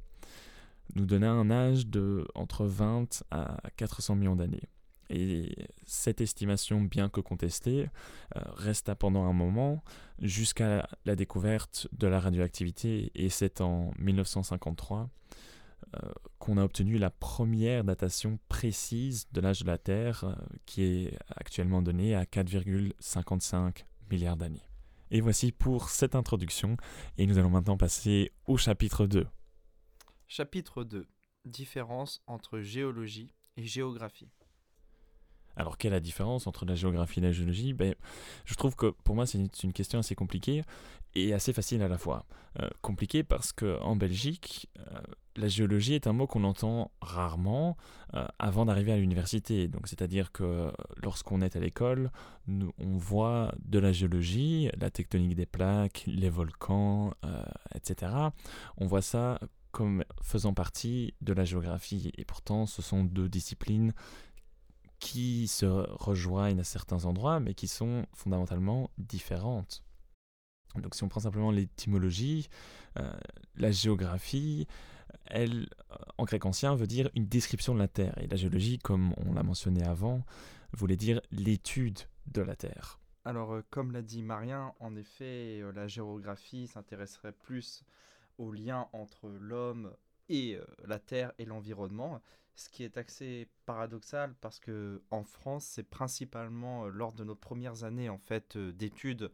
nous 0.95 1.05
donnait 1.05 1.27
un 1.27 1.49
âge 1.51 1.87
de 1.87 2.25
entre 2.35 2.65
20 2.65 3.23
à 3.31 3.57
400 3.75 4.15
millions 4.15 4.35
d'années. 4.35 4.69
Et 5.09 5.55
cette 5.85 6.21
estimation, 6.21 6.81
bien 6.81 7.09
que 7.09 7.21
contestée, 7.21 7.89
euh, 8.35 8.41
resta 8.55 8.95
pendant 8.95 9.25
un 9.25 9.33
moment 9.33 9.83
jusqu'à 10.19 10.87
la 11.05 11.15
découverte 11.15 11.87
de 11.91 12.07
la 12.07 12.19
radioactivité. 12.19 13.11
Et 13.13 13.29
c'est 13.29 13.61
en 13.61 13.91
1953 13.99 15.09
euh, 15.95 16.09
qu'on 16.39 16.57
a 16.57 16.63
obtenu 16.63 16.97
la 16.97 17.09
première 17.09 17.83
datation 17.83 18.39
précise 18.49 19.27
de 19.31 19.41
l'âge 19.41 19.61
de 19.61 19.67
la 19.67 19.77
Terre, 19.77 20.23
euh, 20.23 20.33
qui 20.65 20.83
est 20.83 21.17
actuellement 21.35 21.81
donnée 21.81 22.15
à 22.15 22.23
4,55 22.23 23.83
milliards 24.09 24.37
d'années. 24.37 24.63
Et 25.11 25.21
voici 25.21 25.51
pour 25.51 25.89
cette 25.89 26.15
introduction, 26.15 26.77
et 27.17 27.27
nous 27.27 27.37
allons 27.37 27.51
maintenant 27.51 27.77
passer 27.77 28.31
au 28.47 28.57
chapitre 28.57 29.05
2. 29.05 29.27
Chapitre 30.35 30.83
2 30.83 31.05
Différence 31.45 32.23
entre 32.25 32.59
géologie 32.59 33.29
et 33.55 33.65
géographie. 33.65 34.31
Alors, 35.55 35.77
quelle 35.77 35.91
est 35.91 35.97
la 35.97 35.99
différence 35.99 36.47
entre 36.47 36.65
la 36.65 36.73
géographie 36.73 37.19
et 37.19 37.21
la 37.21 37.31
géologie? 37.31 37.73
Ben, 37.73 37.93
Je 38.43 38.55
trouve 38.55 38.75
que 38.75 38.87
pour 38.87 39.13
moi, 39.13 39.27
c'est 39.27 39.37
une, 39.37 39.73
question 39.73 39.99
assez 39.99 40.15
compliquée 40.15 40.63
et 41.13 41.35
assez 41.35 41.53
facile 41.53 41.83
à 41.83 41.87
la 41.87 41.99
fois. 41.99 42.25
Euh, 42.59 42.67
compliquée 42.81 43.21
parce 43.21 43.53
qu'en 43.53 43.95
Belgique, 43.95 44.71
euh, 44.79 45.01
la 45.35 45.49
géologie 45.49 45.93
est 45.93 46.07
un 46.07 46.13
mot 46.13 46.25
qu'on 46.25 46.45
entend 46.45 46.89
rarement 46.99 47.77
euh, 48.15 48.25
avant 48.39 48.65
d'arriver 48.65 48.91
à 48.91 48.97
l'université. 48.97 49.69
C'est-à-dire 49.83 50.31
que 50.31 50.71
lorsqu'on 50.95 51.41
est 51.41 51.55
à 51.55 51.59
l'école, 51.59 52.09
on 52.47 52.97
voit 52.97 53.53
de 53.59 53.77
la 53.77 53.91
géologie, 53.91 54.71
la 54.79 54.89
tectonique 54.89 55.35
des 55.35 55.45
plaques, 55.45 56.05
les 56.07 56.31
volcans, 56.31 57.13
etc. 57.75 58.11
On 58.77 58.87
voit 58.87 59.03
ça 59.03 59.37
comme 59.73 60.05
faisant 60.21 60.53
partie 60.53 61.13
de 61.19 61.33
la 61.33 61.43
géographie. 61.43 62.11
Et 62.17 62.23
pourtant, 62.23 62.65
ce 62.65 62.81
sont 62.81 63.03
deux 63.03 63.27
disciplines 63.27 63.93
qui 64.99 65.49
se 65.49 65.65
rejoignent 65.65 66.61
à 66.61 66.63
certains 66.63 67.03
endroits, 67.03 67.41
mais 67.41 67.53
qui 67.53 67.67
sont 67.67 68.05
fondamentalement 68.13 68.89
différentes. 68.97 69.83
Donc 70.75 70.95
si 70.95 71.03
on 71.03 71.09
prend 71.09 71.19
simplement 71.19 71.51
l'étymologie, 71.51 72.47
euh, 72.97 73.11
la 73.55 73.71
géographie, 73.71 74.67
elle, 75.25 75.67
en 76.17 76.23
grec 76.23 76.45
ancien, 76.45 76.75
veut 76.75 76.87
dire 76.87 77.09
une 77.15 77.27
description 77.27 77.73
de 77.73 77.79
la 77.79 77.87
Terre. 77.87 78.17
Et 78.19 78.27
la 78.27 78.37
géologie, 78.37 78.79
comme 78.79 79.13
on 79.17 79.33
l'a 79.33 79.43
mentionné 79.43 79.83
avant, 79.83 80.23
voulait 80.71 80.97
dire 80.97 81.19
l'étude 81.31 81.99
de 82.27 82.41
la 82.41 82.55
Terre. 82.55 82.99
Alors, 83.25 83.53
euh, 83.53 83.61
comme 83.69 83.91
l'a 83.91 84.01
dit 84.01 84.21
Marien, 84.21 84.73
en 84.79 84.95
effet, 84.95 85.61
euh, 85.61 85.71
la 85.71 85.87
géographie 85.87 86.67
s'intéresserait 86.67 87.31
plus 87.31 87.83
au 88.37 88.51
lien 88.51 88.87
entre 88.93 89.29
l'homme 89.29 89.93
et 90.29 90.55
euh, 90.55 90.65
la 90.85 90.99
Terre 90.99 91.33
et 91.37 91.45
l'environnement, 91.45 92.21
ce 92.55 92.69
qui 92.69 92.83
est 92.83 92.97
assez 92.97 93.47
paradoxal 93.65 94.35
parce 94.41 94.59
que 94.59 95.01
en 95.11 95.23
France, 95.23 95.65
c'est 95.65 95.83
principalement 95.83 96.85
euh, 96.85 96.89
lors 96.89 97.13
de 97.13 97.23
nos 97.23 97.35
premières 97.35 97.83
années 97.83 98.09
en 98.09 98.17
fait 98.17 98.55
euh, 98.55 98.71
d'études, 98.71 99.31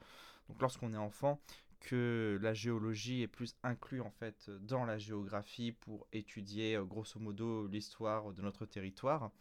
donc 0.48 0.62
lorsqu'on 0.62 0.94
est 0.94 0.98
enfant, 0.98 1.40
que 1.80 2.38
la 2.42 2.54
géologie 2.54 3.22
est 3.22 3.28
plus 3.28 3.56
inclue 3.64 4.02
en 4.02 4.12
fait 4.12 4.50
dans 4.62 4.84
la 4.84 4.98
géographie 4.98 5.72
pour 5.72 6.08
étudier 6.12 6.78
grosso 6.84 7.20
modo 7.20 7.68
l'histoire 7.68 8.34
de 8.34 8.42
notre 8.42 8.66
territoire 8.66 9.32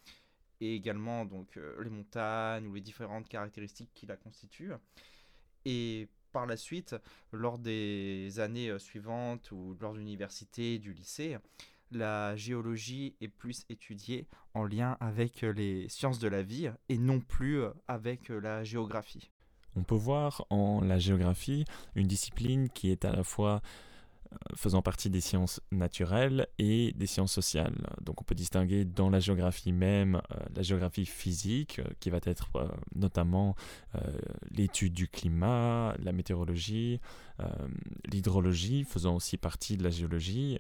et 0.61 0.77
également 0.77 1.25
donc 1.25 1.59
les 1.81 1.91
montagnes 1.91 2.69
ou 2.69 2.75
les 2.75 2.81
différentes 2.81 3.29
caractéristiques 3.29 3.91
qui 3.93 4.07
la 4.07 4.17
constituent. 4.17 4.73
Et 5.65 6.09
par 6.33 6.47
la 6.47 6.57
suite, 6.57 6.97
lors 7.33 7.59
des 7.59 8.41
années 8.41 8.79
suivantes 8.79 9.51
ou 9.51 9.77
lors 9.81 9.93
de 9.93 9.99
l'université, 9.99 10.79
du 10.79 10.93
lycée, 10.93 11.37
la 11.91 12.37
géologie 12.37 13.17
est 13.21 13.29
plus 13.29 13.65
étudiée 13.69 14.27
en 14.55 14.65
lien 14.65 14.97
avec 15.01 15.41
les 15.43 15.89
sciences 15.89 16.19
de 16.19 16.29
la 16.29 16.43
vie 16.43 16.71
et 16.89 16.99
non 16.99 17.21
plus 17.21 17.63
avec 17.87 18.29
la 18.29 18.65
géographie. 18.65 19.31
On 19.77 19.83
peut 19.83 19.95
voir 19.95 20.45
en 20.51 20.81
la 20.81 20.99
géographie 20.99 21.65
une 21.95 22.07
discipline 22.07 22.69
qui 22.69 22.91
est 22.91 23.05
à 23.05 23.13
la 23.13 23.23
fois 23.23 23.63
faisant 24.55 24.83
partie 24.83 25.11
des 25.11 25.21
sciences 25.21 25.61
naturelles 25.71 26.49
et 26.59 26.93
des 26.93 27.07
sciences 27.07 27.33
sociales. 27.33 27.77
Donc 28.01 28.21
on 28.21 28.25
peut 28.25 28.35
distinguer 28.35 28.85
dans 28.85 29.11
la 29.11 29.21
géographie 29.21 29.73
même 29.73 30.21
euh, 30.33 30.37
la 30.55 30.63
géographie 30.63 31.07
physique, 31.07 31.79
euh, 31.79 31.85
qui 32.01 32.11
va 32.11 32.19
être 32.25 32.51
euh, 32.57 32.69
notamment 32.95 33.55
l'étude 34.51 34.93
du 34.93 35.09
climat, 35.09 35.95
la 35.99 36.13
météorologie, 36.13 37.01
l'hydrologie, 38.11 38.85
faisant 38.85 39.17
aussi 39.17 39.37
partie 39.37 39.77
de 39.77 39.85
la 39.85 39.91
géologie. 39.91 40.59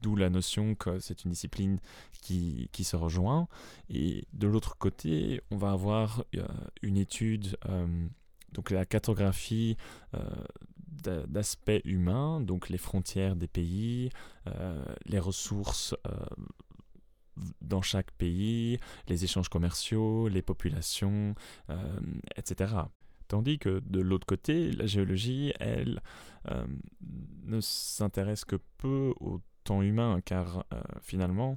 D'où 0.00 0.16
la 0.16 0.28
notion 0.28 0.74
que 0.74 0.98
c'est 0.98 1.24
une 1.24 1.30
discipline 1.30 1.78
qui, 2.20 2.68
qui, 2.72 2.84
se 2.84 2.96
rejoint. 2.96 3.48
Et 3.88 4.26
de 4.32 4.46
l'autre 4.46 4.76
côté, 4.76 5.40
on 5.50 5.56
va 5.56 5.70
avoir 5.70 6.24
une 6.82 6.96
étude, 6.96 7.56
donc 8.52 8.70
la 8.70 8.84
cartographie 8.84 9.76
d'aspects 11.08 11.80
humains, 11.84 12.40
donc 12.40 12.68
les 12.68 12.78
frontières 12.78 13.36
des 13.36 13.48
pays, 13.48 14.10
euh, 14.46 14.84
les 15.06 15.18
ressources 15.18 15.94
euh, 16.06 16.12
dans 17.60 17.82
chaque 17.82 18.10
pays, 18.12 18.78
les 19.08 19.24
échanges 19.24 19.48
commerciaux, 19.48 20.28
les 20.28 20.42
populations, 20.42 21.34
euh, 21.70 21.98
etc. 22.36 22.74
Tandis 23.28 23.58
que 23.58 23.80
de 23.86 24.00
l'autre 24.00 24.26
côté, 24.26 24.70
la 24.72 24.86
géologie, 24.86 25.52
elle, 25.58 26.00
ne 27.46 27.58
s'intéresse 27.60 28.44
que 28.44 28.56
peu 28.76 29.14
au 29.18 29.40
temps 29.64 29.80
humain, 29.80 30.20
car 30.22 30.66
finalement, 31.00 31.56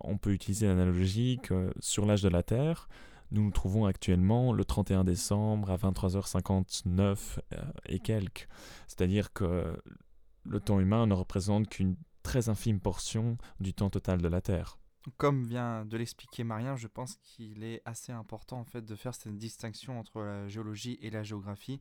on 0.00 0.18
peut 0.18 0.32
utiliser 0.32 0.66
l'analogie 0.66 1.38
que 1.44 1.72
sur 1.78 2.06
l'âge 2.06 2.22
de 2.22 2.28
la 2.28 2.42
Terre, 2.42 2.88
Nous 3.30 3.42
nous 3.42 3.50
trouvons 3.50 3.86
actuellement 3.86 4.52
le 4.52 4.64
31 4.64 5.04
décembre 5.04 5.70
à 5.70 5.76
23h59 5.76 7.38
euh, 7.52 7.62
et 7.86 7.98
quelques. 7.98 8.48
C'est-à-dire 8.86 9.32
que 9.32 9.76
le 10.44 10.60
temps 10.60 10.80
humain 10.80 11.06
ne 11.06 11.14
représente 11.14 11.68
qu'une 11.68 11.96
très 12.22 12.48
infime 12.48 12.80
portion 12.80 13.38
du 13.60 13.74
temps 13.74 13.90
total 13.90 14.20
de 14.20 14.28
la 14.28 14.40
Terre. 14.40 14.78
Comme 15.16 15.44
vient 15.44 15.84
de 15.84 15.96
l'expliquer 15.96 16.42
Marien, 16.42 16.74
je 16.74 16.88
pense 16.88 17.16
qu'il 17.22 17.62
est 17.62 17.80
assez 17.84 18.10
important 18.10 18.58
en 18.58 18.64
fait 18.64 18.82
de 18.82 18.96
faire 18.96 19.14
cette 19.14 19.36
distinction 19.38 20.00
entre 20.00 20.20
la 20.20 20.48
géologie 20.48 20.98
et 21.00 21.10
la 21.10 21.22
géographie, 21.22 21.80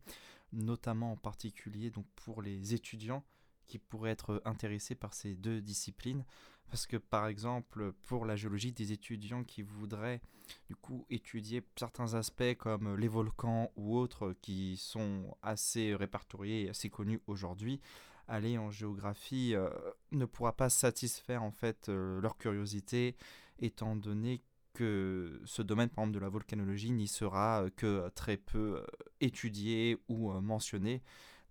notamment 0.54 1.14
en 1.14 1.18
particulier 1.18 1.90
donc 1.90 2.06
pour 2.16 2.44
les 2.44 2.76
étudiants 2.76 3.24
qui 3.66 3.80
pourraient 3.80 4.12
être 4.12 4.44
intéressés 4.46 4.94
par 4.94 5.16
ces 5.16 5.36
deux 5.36 5.60
disciplines. 5.60 6.24
Parce 6.70 6.88
que 6.88 6.98
par 6.98 7.28
exemple, 7.28 7.94
pour 8.04 8.26
la 8.26 8.36
géologie, 8.36 8.72
des 8.72 8.92
étudiants 8.92 9.44
qui 9.44 9.62
voudraient 9.62 10.22
du 10.68 10.76
coup 10.76 11.06
étudier 11.10 11.64
certains 11.76 12.14
aspects 12.14 12.56
comme 12.58 12.96
les 12.96 13.08
volcans 13.08 13.72
ou 13.76 13.98
autres 13.98 14.36
qui 14.42 14.78
sont 14.78 15.36
assez 15.42 15.96
répertoriés 15.96 16.64
et 16.64 16.70
assez 16.70 16.90
connus 16.90 17.22
aujourd'hui, 17.28 17.80
aller 18.28 18.58
en 18.58 18.72
géographie 18.72 19.54
euh, 19.56 19.70
ne 20.12 20.26
pourra 20.26 20.54
pas 20.54 20.70
satisfaire 20.70 21.44
en 21.44 21.52
fait 21.52 21.90
euh, 21.90 22.20
leur 22.22 22.38
curiosité, 22.38 23.16
étant 23.60 23.96
donné 23.96 24.42
que 24.74 25.42
ce 25.46 25.62
domaine, 25.62 25.90
par 25.90 26.04
exemple, 26.04 26.16
de 26.16 26.22
la 26.22 26.30
volcanologie 26.30 26.92
n'y 26.92 27.08
sera 27.08 27.64
euh, 27.64 27.70
que 27.76 28.10
très 28.16 28.38
peu 28.38 28.86
étudié 29.22 29.98
ou 30.10 30.32
mentionné. 30.42 31.02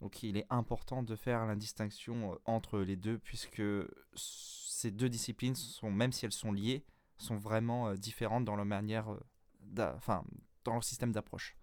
Donc 0.01 0.23
il 0.23 0.37
est 0.37 0.47
important 0.51 1.03
de 1.03 1.17
faire 1.17 1.47
la 1.47 1.55
distinction 1.55 2.39
entre 2.45 2.81
les 2.81 2.97
deux, 2.97 3.19
puisque 3.19 3.63
ces 4.85 4.91
deux 4.91 5.09
disciplines, 5.09 5.55
sont, 5.55 5.91
même 5.91 6.13
si 6.13 6.27
elles 6.27 6.33
sont 6.33 6.53
liées, 6.53 6.85
sont 7.17 7.39
vraiment 7.39 7.95
différentes 7.95 8.45
dans 8.45 8.55
leur 8.55 8.67
manière, 8.67 9.07
enfin, 9.79 10.23
dans 10.65 10.75
leur 10.75 10.85
système 10.85 11.11
d'approche. 11.11 11.57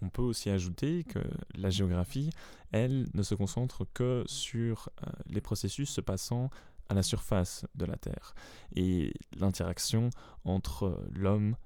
On 0.00 0.08
peut 0.08 0.22
aussi 0.22 0.50
ajouter 0.50 1.02
que 1.02 1.18
la 1.54 1.70
géographie, 1.70 2.30
elle, 2.70 3.08
ne 3.12 3.22
se 3.22 3.34
concentre 3.34 3.86
que 3.92 4.22
sur 4.26 4.88
euh, 5.02 5.10
les 5.26 5.40
processus 5.40 5.90
se 5.90 6.00
passant 6.00 6.50
à 6.88 6.94
la 6.94 7.02
surface 7.02 7.66
de 7.74 7.86
la 7.86 7.96
Terre 7.96 8.34
et 8.76 9.12
l'interaction 9.36 10.10
entre 10.44 11.02
l'homme 11.10 11.56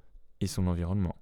et 0.41 0.47
son 0.47 0.69
environnement. 0.69 1.17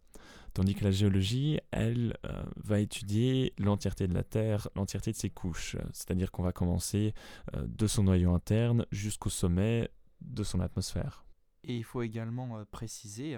Tandis 0.57 0.75
que 0.75 0.85
la 0.85 0.91
géologie, 0.91 1.61
elle, 1.71 2.17
euh, 2.25 2.43
va 2.57 2.81
étudier 2.81 3.53
l'entièreté 3.59 4.09
de 4.09 4.15
la 4.15 4.25
Terre, 4.25 4.71
l'entièreté 4.75 5.13
de 5.13 5.17
ses 5.17 5.29
couches. 5.29 5.77
C'est-à-dire 5.93 6.33
qu'on 6.33 6.43
va 6.43 6.53
commencer 6.53 7.13
euh, 7.55 7.67
de 7.69 7.87
son 7.87 8.05
noyau 8.05 8.33
interne 8.33 8.87
jusqu'au 8.91 9.29
sommet 9.29 9.91
de 10.23 10.43
son 10.43 10.61
atmosphère. 10.61 11.27
Et 11.63 11.77
il 11.77 11.85
faut 11.85 12.01
également 12.01 12.65
préciser 12.71 13.37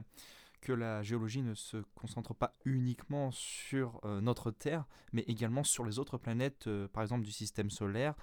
que 0.61 0.73
la 0.73 1.03
géologie 1.03 1.43
ne 1.43 1.55
se 1.55 1.79
concentre 1.97 2.35
pas 2.35 2.55
uniquement 2.65 3.33
sur 3.33 4.01
euh, 4.05 4.21
notre 4.21 4.53
Terre, 4.53 4.85
mais 5.13 5.23
également 5.23 5.65
sur 5.65 5.85
les 5.85 5.99
autres 5.99 6.19
planètes, 6.19 6.67
euh, 6.67 6.87
par 6.89 7.03
exemple 7.03 7.25
du 7.25 7.33
système 7.33 7.69
solaire, 7.69 8.15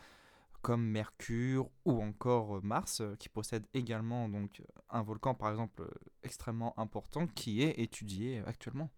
comme 0.66 0.84
Mercure 0.84 1.70
ou 1.86 2.02
encore 2.02 2.58
euh, 2.58 2.62
Mars, 2.64 3.04
qui 3.20 3.30
possède 3.30 3.68
également 3.76 4.28
donc 4.28 4.64
un 4.90 5.04
volcan, 5.04 5.36
par 5.36 5.52
exemple, 5.52 5.88
extrêmement 6.24 6.74
important, 6.80 7.28
qui 7.28 7.62
est 7.62 7.80
étudié 7.80 8.42
actuellement. 8.48 8.90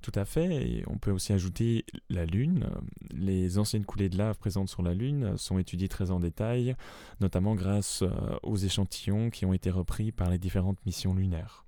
Tout 0.00 0.12
à 0.14 0.24
fait, 0.24 0.54
et 0.54 0.84
on 0.86 0.98
peut 0.98 1.10
aussi 1.10 1.32
ajouter 1.32 1.84
la 2.08 2.24
Lune. 2.24 2.68
Les 3.10 3.58
anciennes 3.58 3.84
coulées 3.84 4.10
de 4.10 4.16
lave 4.16 4.38
présentes 4.38 4.68
sur 4.68 4.82
la 4.82 4.94
Lune 4.94 5.36
sont 5.36 5.58
étudiées 5.58 5.88
très 5.88 6.12
en 6.12 6.20
détail, 6.20 6.76
notamment 7.20 7.56
grâce 7.56 8.04
aux 8.44 8.56
échantillons 8.56 9.30
qui 9.30 9.44
ont 9.44 9.52
été 9.52 9.70
repris 9.70 10.12
par 10.12 10.30
les 10.30 10.38
différentes 10.38 10.84
missions 10.86 11.14
lunaires 11.14 11.66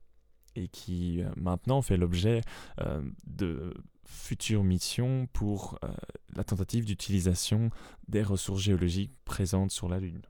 et 0.57 0.69
qui 0.69 1.23
euh, 1.23 1.29
maintenant 1.37 1.83
fait 1.83 1.97
l'objet 1.97 2.41
euh, 2.81 3.03
de 3.27 3.75
futures 4.07 4.65
missions 4.65 5.27
pour 5.33 5.79
euh, 5.85 5.89
la 6.35 6.45
tentative 6.45 6.85
d'utilisation 6.85 7.71
des 8.09 8.23
ressources 8.23 8.63
géologiques 8.63 9.13
présentes 9.25 9.71
sur 9.71 9.89
la 9.89 10.01
Lune. 10.01 10.23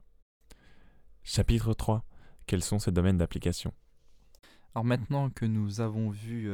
Chapitre 1.23 1.73
3. 1.73 2.05
Quels 2.45 2.63
sont 2.63 2.79
ces 2.79 2.91
domaines 2.91 3.17
d'application? 3.17 3.73
Alors 4.73 4.85
maintenant 4.85 5.29
que 5.29 5.45
nous 5.45 5.81
avons 5.81 6.09
vu 6.09 6.51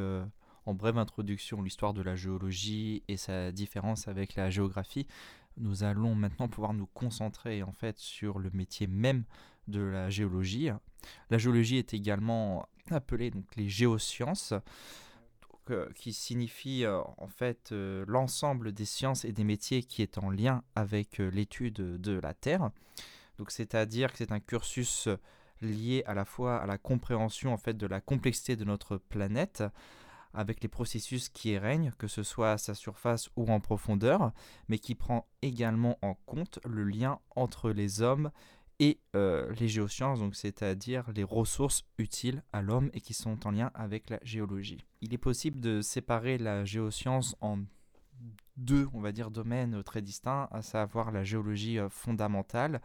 en 0.66 0.74
brève 0.74 0.98
introduction 0.98 1.62
l'histoire 1.62 1.94
de 1.94 2.02
la 2.02 2.16
géologie 2.16 3.04
et 3.08 3.18
sa 3.18 3.52
différence 3.52 4.08
avec 4.08 4.36
la 4.36 4.50
géographie, 4.50 5.08
nous 5.58 5.84
allons 5.84 6.16
maintenant 6.16 6.48
pouvoir 6.48 6.74
nous 6.74 6.88
concentrer 6.88 7.64
en 7.64 7.72
fait 7.72 7.98
sur 7.98 8.40
le 8.40 8.50
métier 8.52 8.88
même 8.88 9.26
de 9.68 9.82
la 9.82 10.10
géologie. 10.10 10.70
La 11.30 11.38
géologie 11.38 11.78
est 11.78 11.94
également 11.94 12.68
appelée 12.90 13.32
donc 13.32 13.56
les 13.56 13.70
géosciences, 13.70 14.54
euh, 15.72 15.90
qui 15.96 16.14
signifie 16.14 16.86
euh, 16.86 17.02
en 17.18 17.28
fait 17.28 17.72
euh, 17.72 18.06
l'ensemble 18.08 18.72
des 18.72 18.86
sciences 18.86 19.26
et 19.26 19.32
des 19.32 19.44
métiers 19.44 19.84
qui 19.84 20.02
est 20.02 20.18
en 20.18 20.30
lien 20.30 20.64
avec 20.76 21.18
l'étude 21.18 21.74
de 21.74 22.20
la 22.20 22.34
Terre. 22.34 22.72
Donc 23.38 23.52
c'est-à-dire 23.52 24.12
que 24.12 24.18
c'est 24.18 24.32
un 24.32 24.40
cursus 24.40 25.10
lié 25.62 26.04
à 26.06 26.14
la 26.14 26.26
fois 26.26 26.58
à 26.58 26.66
la 26.66 26.78
compréhension 26.78 27.54
en 27.54 27.58
fait 27.58 27.78
de 27.78 27.88
la 27.88 28.02
complexité 28.02 28.56
de 28.56 28.64
notre 28.64 28.98
planète 28.98 29.64
avec 30.34 30.62
les 30.62 30.70
processus 30.70 31.30
qui 31.30 31.52
y 31.52 31.58
règnent, 31.58 31.92
que 31.98 32.08
ce 32.08 32.24
soit 32.24 32.54
à 32.54 32.58
sa 32.58 32.74
surface 32.74 33.30
ou 33.36 33.52
en 33.52 33.60
profondeur, 33.60 34.32
mais 34.70 34.80
qui 34.80 34.96
prend 34.96 35.28
également 35.42 35.98
en 36.02 36.14
compte 36.26 36.60
le 36.66 36.84
lien 36.84 37.20
entre 37.36 37.72
les 37.72 38.02
hommes 38.02 38.32
et 38.82 39.00
euh, 39.16 39.54
les 39.60 39.68
géosciences, 39.68 40.20
donc 40.20 40.36
c'est-à-dire 40.36 41.06
les 41.16 41.24
ressources 41.24 41.84
utiles 42.00 42.44
à 42.52 42.64
l'homme 42.64 42.90
et 42.94 43.00
qui 43.00 43.14
sont 43.14 43.46
en 43.46 43.52
lien 43.52 43.70
avec 43.76 44.10
la 44.10 44.20
géologie. 44.24 44.84
Il 45.02 45.14
est 45.14 45.20
possible 45.20 45.60
de 45.60 45.82
séparer 45.82 46.40
la 46.40 46.66
géoscience 46.66 47.36
en 47.42 47.60
deux, 48.58 48.88
on 48.96 49.00
va 49.00 49.12
dire, 49.12 49.30
domaines 49.30 49.84
très 49.84 50.02
distincts, 50.02 50.48
à 50.50 50.64
savoir 50.64 51.12
la 51.12 51.24
géologie 51.24 51.78
euh, 51.78 51.90
fondamentale, 51.90 52.82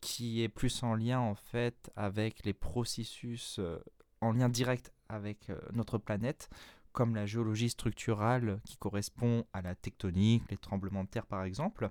qui 0.00 0.42
est 0.42 0.48
plus 0.48 0.82
en 0.82 0.94
lien 0.94 1.20
en 1.20 1.34
fait 1.34 1.90
avec 1.96 2.42
les 2.46 2.54
processus 2.54 3.58
euh, 3.58 3.78
en 4.22 4.32
lien 4.32 4.48
direct 4.48 4.90
avec 5.10 5.50
notre 5.72 5.98
planète, 5.98 6.48
comme 6.92 7.14
la 7.14 7.26
géologie 7.26 7.70
structurale 7.70 8.60
qui 8.64 8.76
correspond 8.76 9.44
à 9.52 9.62
la 9.62 9.74
tectonique, 9.74 10.42
les 10.50 10.56
tremblements 10.56 11.04
de 11.04 11.08
terre 11.08 11.26
par 11.26 11.44
exemple. 11.44 11.90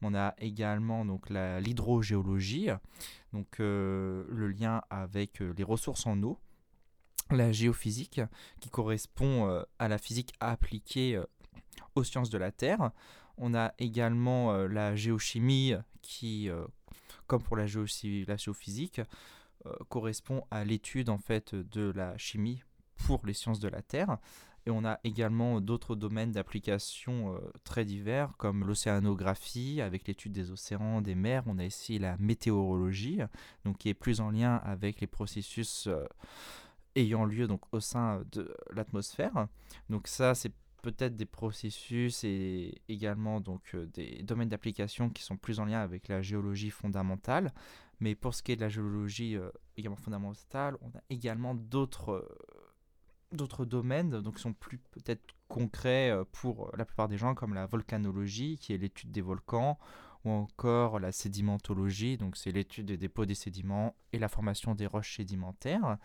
On 0.00 0.14
a 0.14 0.34
également 0.38 1.04
donc 1.04 1.28
l'hydrogéologie, 1.30 2.70
donc 3.32 3.60
euh, 3.60 4.24
le 4.28 4.48
lien 4.48 4.82
avec 4.90 5.42
euh, 5.42 5.52
les 5.56 5.64
ressources 5.64 6.06
en 6.06 6.22
eau, 6.22 6.38
la 7.30 7.52
géophysique 7.52 8.20
qui 8.60 8.70
correspond 8.70 9.48
euh, 9.48 9.62
à 9.78 9.88
la 9.88 9.98
physique 9.98 10.32
appliquée 10.40 11.20
aux 11.94 12.04
sciences 12.04 12.30
de 12.30 12.38
la 12.38 12.52
Terre. 12.52 12.92
On 13.36 13.54
a 13.54 13.72
également 13.78 14.52
la 14.66 14.96
géochimie 14.96 15.74
qui, 16.02 16.48
comme 17.28 17.40
pour 17.40 17.56
la, 17.56 17.66
géophysique, 17.66 19.00
correspond 19.88 20.44
à 20.50 20.64
l'étude 20.64 21.08
en 21.08 21.18
fait 21.18 21.54
de 21.54 21.92
la 21.94 22.18
chimie 22.18 22.64
pour 23.06 23.24
les 23.26 23.34
sciences 23.34 23.60
de 23.60 23.68
la 23.68 23.82
Terre. 23.82 24.18
Et 24.68 24.70
on 24.70 24.84
a 24.84 25.00
également 25.02 25.62
d'autres 25.62 25.96
domaines 25.96 26.32
d'application 26.32 27.34
euh, 27.34 27.38
très 27.64 27.86
divers, 27.86 28.36
comme 28.36 28.66
l'océanographie, 28.66 29.80
avec 29.80 30.06
l'étude 30.06 30.32
des 30.32 30.50
océans, 30.50 31.00
des 31.00 31.14
mers. 31.14 31.42
On 31.46 31.58
a 31.58 31.64
ici 31.64 31.98
la 31.98 32.18
météorologie, 32.18 33.20
donc 33.64 33.78
qui 33.78 33.88
est 33.88 33.94
plus 33.94 34.20
en 34.20 34.30
lien 34.30 34.56
avec 34.56 35.00
les 35.00 35.06
processus 35.06 35.86
euh, 35.86 36.04
ayant 36.96 37.24
lieu 37.24 37.46
donc, 37.46 37.62
au 37.72 37.80
sein 37.80 38.22
de 38.30 38.54
l'atmosphère. 38.70 39.48
Donc 39.88 40.06
ça, 40.06 40.34
c'est 40.34 40.52
peut-être 40.82 41.16
des 41.16 41.24
processus 41.24 42.22
et 42.24 42.82
également 42.90 43.40
donc 43.40 43.70
euh, 43.74 43.86
des 43.86 44.22
domaines 44.22 44.50
d'application 44.50 45.08
qui 45.08 45.22
sont 45.22 45.38
plus 45.38 45.60
en 45.60 45.64
lien 45.64 45.80
avec 45.80 46.08
la 46.08 46.20
géologie 46.20 46.70
fondamentale. 46.70 47.54
Mais 48.00 48.14
pour 48.14 48.34
ce 48.34 48.42
qui 48.42 48.52
est 48.52 48.56
de 48.56 48.60
la 48.60 48.68
géologie 48.68 49.38
également 49.78 49.96
fondamentale, 49.96 50.76
on 50.82 50.88
a 50.88 51.00
également 51.08 51.54
d'autres 51.54 52.28
d'autres 53.32 53.64
domaines, 53.64 54.10
donc 54.22 54.36
qui 54.36 54.42
sont 54.42 54.52
plus 54.52 54.78
peut-être 54.78 55.22
concrets 55.48 56.10
euh, 56.10 56.24
pour 56.32 56.70
la 56.76 56.84
plupart 56.84 57.08
des 57.08 57.18
gens, 57.18 57.34
comme 57.34 57.54
la 57.54 57.66
volcanologie, 57.66 58.58
qui 58.58 58.72
est 58.72 58.78
l'étude 58.78 59.10
des 59.10 59.20
volcans, 59.20 59.78
ou 60.24 60.30
encore 60.30 60.98
la 60.98 61.12
sédimentologie, 61.12 62.16
donc 62.16 62.36
c'est 62.36 62.52
l'étude 62.52 62.86
des 62.86 62.96
dépôts 62.96 63.26
des 63.26 63.34
sédiments 63.34 63.94
et 64.12 64.18
la 64.18 64.28
formation 64.28 64.74
des 64.74 64.86
roches 64.86 65.16
sédimentaires. 65.16 65.98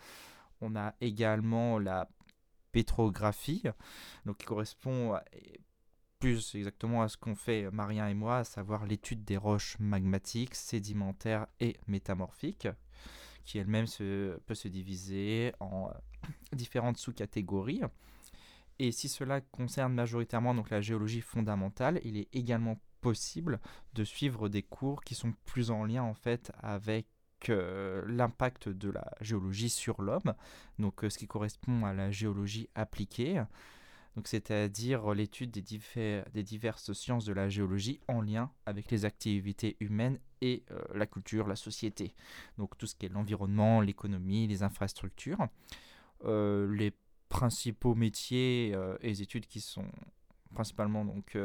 On 0.60 0.76
a 0.76 0.94
également 1.00 1.78
la 1.78 2.08
pétrographie, 2.72 3.64
qui 4.38 4.46
correspond 4.46 5.18
plus 6.20 6.54
exactement 6.54 7.02
à 7.02 7.08
ce 7.08 7.16
qu'on 7.16 7.34
fait 7.34 7.70
Marien 7.70 8.08
et 8.08 8.14
moi, 8.14 8.38
à 8.38 8.44
savoir 8.44 8.86
l'étude 8.86 9.24
des 9.24 9.36
roches 9.36 9.76
magmatiques, 9.78 10.54
sédimentaires 10.54 11.46
et 11.60 11.76
métamorphiques, 11.86 12.68
qui 13.44 13.58
elle-même 13.58 13.86
peut 14.46 14.54
se 14.54 14.68
diviser 14.68 15.52
en 15.60 15.90
différentes 16.52 16.98
sous-catégories. 16.98 17.82
Et 18.78 18.90
si 18.90 19.08
cela 19.08 19.40
concerne 19.40 19.94
majoritairement 19.94 20.54
donc 20.54 20.70
la 20.70 20.80
géologie 20.80 21.20
fondamentale, 21.20 22.00
il 22.04 22.16
est 22.16 22.28
également 22.32 22.80
possible 23.00 23.60
de 23.92 24.02
suivre 24.02 24.48
des 24.48 24.62
cours 24.62 25.02
qui 25.04 25.14
sont 25.14 25.34
plus 25.44 25.70
en 25.70 25.84
lien 25.84 26.02
en 26.02 26.14
fait 26.14 26.50
avec 26.62 27.06
avec 27.50 28.06
l'impact 28.06 28.68
de 28.68 28.90
la 28.90 29.10
géologie 29.20 29.70
sur 29.70 30.02
l'homme, 30.02 30.34
donc 30.78 31.00
ce 31.08 31.18
qui 31.18 31.26
correspond 31.26 31.84
à 31.84 31.92
la 31.92 32.10
géologie 32.10 32.68
appliquée 32.74 33.42
c'est-à-dire 34.24 35.12
l'étude 35.12 35.50
des, 35.50 35.62
des, 36.32 36.42
diverses 36.42 36.92
sciences 36.92 37.24
de 37.24 37.32
la 37.32 37.48
géologie 37.48 38.00
en 38.06 38.20
lien 38.20 38.50
avec 38.64 38.90
les 38.90 39.04
activités 39.04 39.76
humaines 39.80 40.18
et 40.40 40.62
euh, 40.70 40.80
la 40.94 41.06
culture, 41.06 41.48
la 41.48 41.56
société. 41.56 42.14
Donc 42.56 42.78
tout 42.78 42.86
ce 42.86 42.94
qui 42.94 43.06
est 43.06 43.08
l'environnement, 43.08 43.80
l'économie, 43.80 44.46
les 44.46 44.62
infrastructures. 44.62 45.48
Euh, 46.24 46.72
les 46.74 46.92
principaux 47.28 47.94
métiers 47.94 48.72
euh, 48.74 48.96
et 49.02 49.20
études 49.20 49.46
qui 49.46 49.60
sont 49.60 49.86
principalement 50.54 51.04
donc 51.04 51.36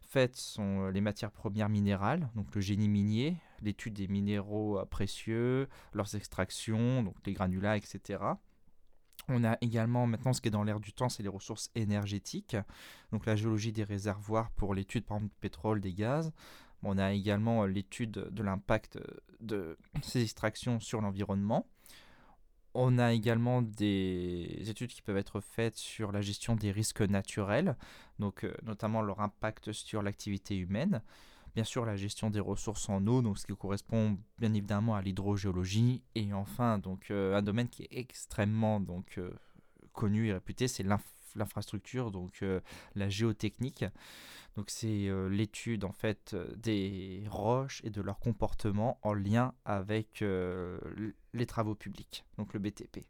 faites 0.00 0.36
sont 0.36 0.88
les 0.88 1.02
matières 1.02 1.30
premières 1.30 1.68
minérales, 1.68 2.30
donc 2.34 2.54
le 2.54 2.62
génie 2.62 2.88
minier, 2.88 3.36
l'étude 3.60 3.92
des 3.92 4.08
minéraux 4.08 4.82
précieux, 4.86 5.68
leurs 5.92 6.14
extractions, 6.14 7.02
donc 7.02 7.14
les 7.26 7.34
granulats, 7.34 7.76
etc. 7.76 8.20
On 9.28 9.44
a 9.44 9.56
également 9.60 10.06
maintenant 10.06 10.32
ce 10.32 10.40
qui 10.40 10.48
est 10.48 10.52
dans 10.52 10.64
l'air 10.64 10.80
du 10.80 10.92
temps, 10.92 11.08
c'est 11.08 11.22
les 11.22 11.28
ressources 11.28 11.70
énergétiques, 11.74 12.56
donc 13.12 13.26
la 13.26 13.36
géologie 13.36 13.72
des 13.72 13.84
réservoirs 13.84 14.50
pour 14.52 14.74
l'étude 14.74 15.04
par 15.04 15.18
exemple 15.18 15.32
du 15.34 15.40
pétrole, 15.40 15.80
des 15.80 15.94
gaz. 15.94 16.32
On 16.82 16.98
a 16.98 17.12
également 17.12 17.62
euh, 17.62 17.66
l'étude 17.66 18.10
de 18.10 18.42
l'impact 18.42 18.96
euh, 18.96 19.02
de 19.40 19.78
ces 20.02 20.22
extractions 20.22 20.80
sur 20.80 21.00
l'environnement. 21.00 21.66
On 22.74 22.98
a 22.98 23.12
également 23.12 23.60
des 23.60 24.64
études 24.66 24.90
qui 24.90 25.02
peuvent 25.02 25.18
être 25.18 25.40
faites 25.40 25.76
sur 25.76 26.10
la 26.10 26.22
gestion 26.22 26.56
des 26.56 26.72
risques 26.72 27.02
naturels, 27.02 27.76
donc 28.18 28.44
euh, 28.44 28.54
notamment 28.62 29.02
leur 29.02 29.20
impact 29.20 29.72
sur 29.72 30.02
l'activité 30.02 30.56
humaine. 30.56 31.02
Bien 31.54 31.64
sûr, 31.64 31.84
la 31.84 31.96
gestion 31.96 32.30
des 32.30 32.40
ressources 32.40 32.88
en 32.88 33.06
eau, 33.06 33.34
ce 33.34 33.46
qui 33.46 33.54
correspond 33.54 34.18
bien 34.38 34.54
évidemment 34.54 34.94
à 34.94 35.02
l'hydrogéologie. 35.02 36.02
Et 36.14 36.32
enfin, 36.32 36.78
donc 36.78 37.10
euh, 37.10 37.36
un 37.36 37.42
domaine 37.42 37.68
qui 37.68 37.82
est 37.82 37.88
extrêmement 37.90 38.80
donc 38.80 39.18
euh, 39.18 39.30
connu 39.92 40.28
et 40.28 40.32
réputé, 40.32 40.66
c'est 40.66 40.82
l'infrastructure, 41.34 42.10
donc 42.10 42.38
euh, 42.42 42.60
la 42.94 43.10
géotechnique. 43.10 43.84
Donc 44.56 44.68
c'est 44.68 45.08
l'étude 45.30 45.82
en 45.84 45.92
fait 45.92 46.36
des 46.58 47.24
roches 47.30 47.80
et 47.84 47.90
de 47.90 48.02
leur 48.02 48.18
comportement 48.18 48.98
en 49.00 49.14
lien 49.14 49.54
avec 49.64 50.22
les 51.32 51.46
travaux 51.46 51.74
publics, 51.74 52.26
donc 52.36 52.52
le 52.52 52.60
BTP. 52.60 53.06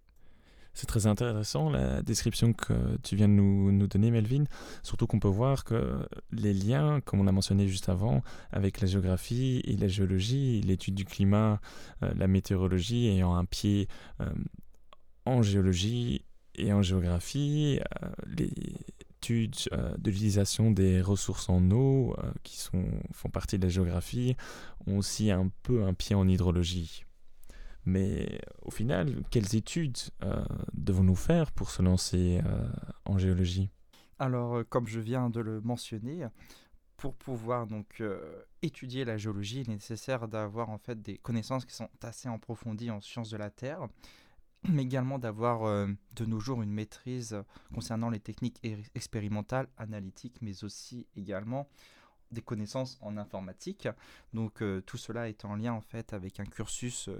C'est 0.75 0.87
très 0.87 1.07
intéressant 1.07 1.69
la 1.69 2.01
description 2.03 2.55
que 2.55 2.73
tu 3.03 3.15
viens 3.15 3.29
de 3.29 3.35
nous, 3.35 3.87
donner, 3.87 4.11
Melvin. 4.11 4.45
Surtout 4.83 5.07
qu'on 5.07 5.21
peut 5.21 5.29
voir 5.29 5.65
que 5.65 6.07
les 6.31 6.55
liens, 6.55 7.01
comme 7.03 7.21
on 7.21 7.27
a 7.27 7.33
mentionné 7.33 7.69
juste 7.69 7.91
avant, 7.91 8.23
avec 8.53 8.81
la 8.81 8.87
géographie 8.87 9.61
et 9.65 9.77
la 9.77 9.89
géologie, 9.89 10.63
l'étude 10.63 10.95
du 10.95 11.05
climat, 11.05 11.61
euh, 12.03 12.13
la 12.17 12.27
météorologie 12.27 13.09
ayant 13.09 13.35
un 13.35 13.45
pied 13.45 13.87
euh, 14.21 14.31
en 15.27 15.43
géologie 15.43 16.25
et 16.55 16.73
en 16.73 16.81
géographie, 16.83 17.79
euh, 18.03 18.09
l'étude 18.27 19.57
de 19.71 20.11
l'utilisation 20.11 20.71
des 20.71 21.03
ressources 21.03 21.49
en 21.49 21.71
eau, 21.71 22.17
qui 22.43 22.59
sont, 22.59 22.85
font 23.13 23.29
partie 23.29 23.59
de 23.59 23.65
la 23.65 23.69
géographie, 23.69 24.37
ont 24.87 24.99
aussi 24.99 25.31
un 25.31 25.51
peu 25.63 25.85
un 25.85 25.95
pied 25.95 26.17
en 26.17 26.27
hydrologie. 26.27 27.05
Mais 27.85 28.41
au 28.63 28.71
final, 28.71 29.23
quelles 29.31 29.57
études 29.57 29.99
euh, 30.23 30.45
devons-nous 30.75 31.17
faire 31.17 31.51
pour 31.51 31.71
se 31.71 31.83
lancer 31.83 32.41
euh, 32.45 32.69
en 33.05 33.19
géologie? 33.19 33.71
Alors, 34.19 34.59
euh, 34.59 34.65
comme 34.65 34.87
je 34.87 35.01
viens 35.01 35.31
de 35.31 35.41
le 35.41 35.61
mentionner, 35.61 36.27
pour 36.97 37.15
pouvoir 37.17 37.67
donc 37.67 38.01
étudier 38.63 39.05
la 39.05 39.17
géologie, 39.17 39.63
il 39.63 39.71
est 39.71 39.75
nécessaire 39.75 40.29
d'avoir 40.29 40.71
en 40.71 40.79
fait 40.79 41.03
des 41.03 41.19
connaissances 41.19 41.65
qui 41.65 41.75
sont 41.75 41.89
assez 42.01 42.29
approfondies 42.29 42.93
en 42.93 43.01
sciences 43.01 43.31
de 43.31 43.37
la 43.37 43.51
Terre, 43.51 43.89
mais 44.69 44.83
également 44.83 45.19
d'avoir 45.19 45.89
de 45.89 46.25
nos 46.25 46.39
jours 46.39 46.63
une 46.63 46.71
maîtrise 46.71 47.37
concernant 47.75 48.09
les 48.09 48.21
techniques 48.21 48.61
expérimentales, 48.95 49.67
analytiques, 49.79 50.37
mais 50.43 50.63
aussi 50.63 51.09
également 51.17 51.69
des 52.31 52.41
connaissances 52.41 52.99
en 53.01 53.17
informatique. 53.17 53.89
Donc 54.33 54.63
tout 54.87 54.97
cela 54.97 55.29
est 55.29 55.45
en 55.45 55.57
lien 55.57 55.73
en 55.73 55.81
fait 55.81 56.13
avec 56.13 56.39
un 56.39 56.47
cursus 56.47 57.11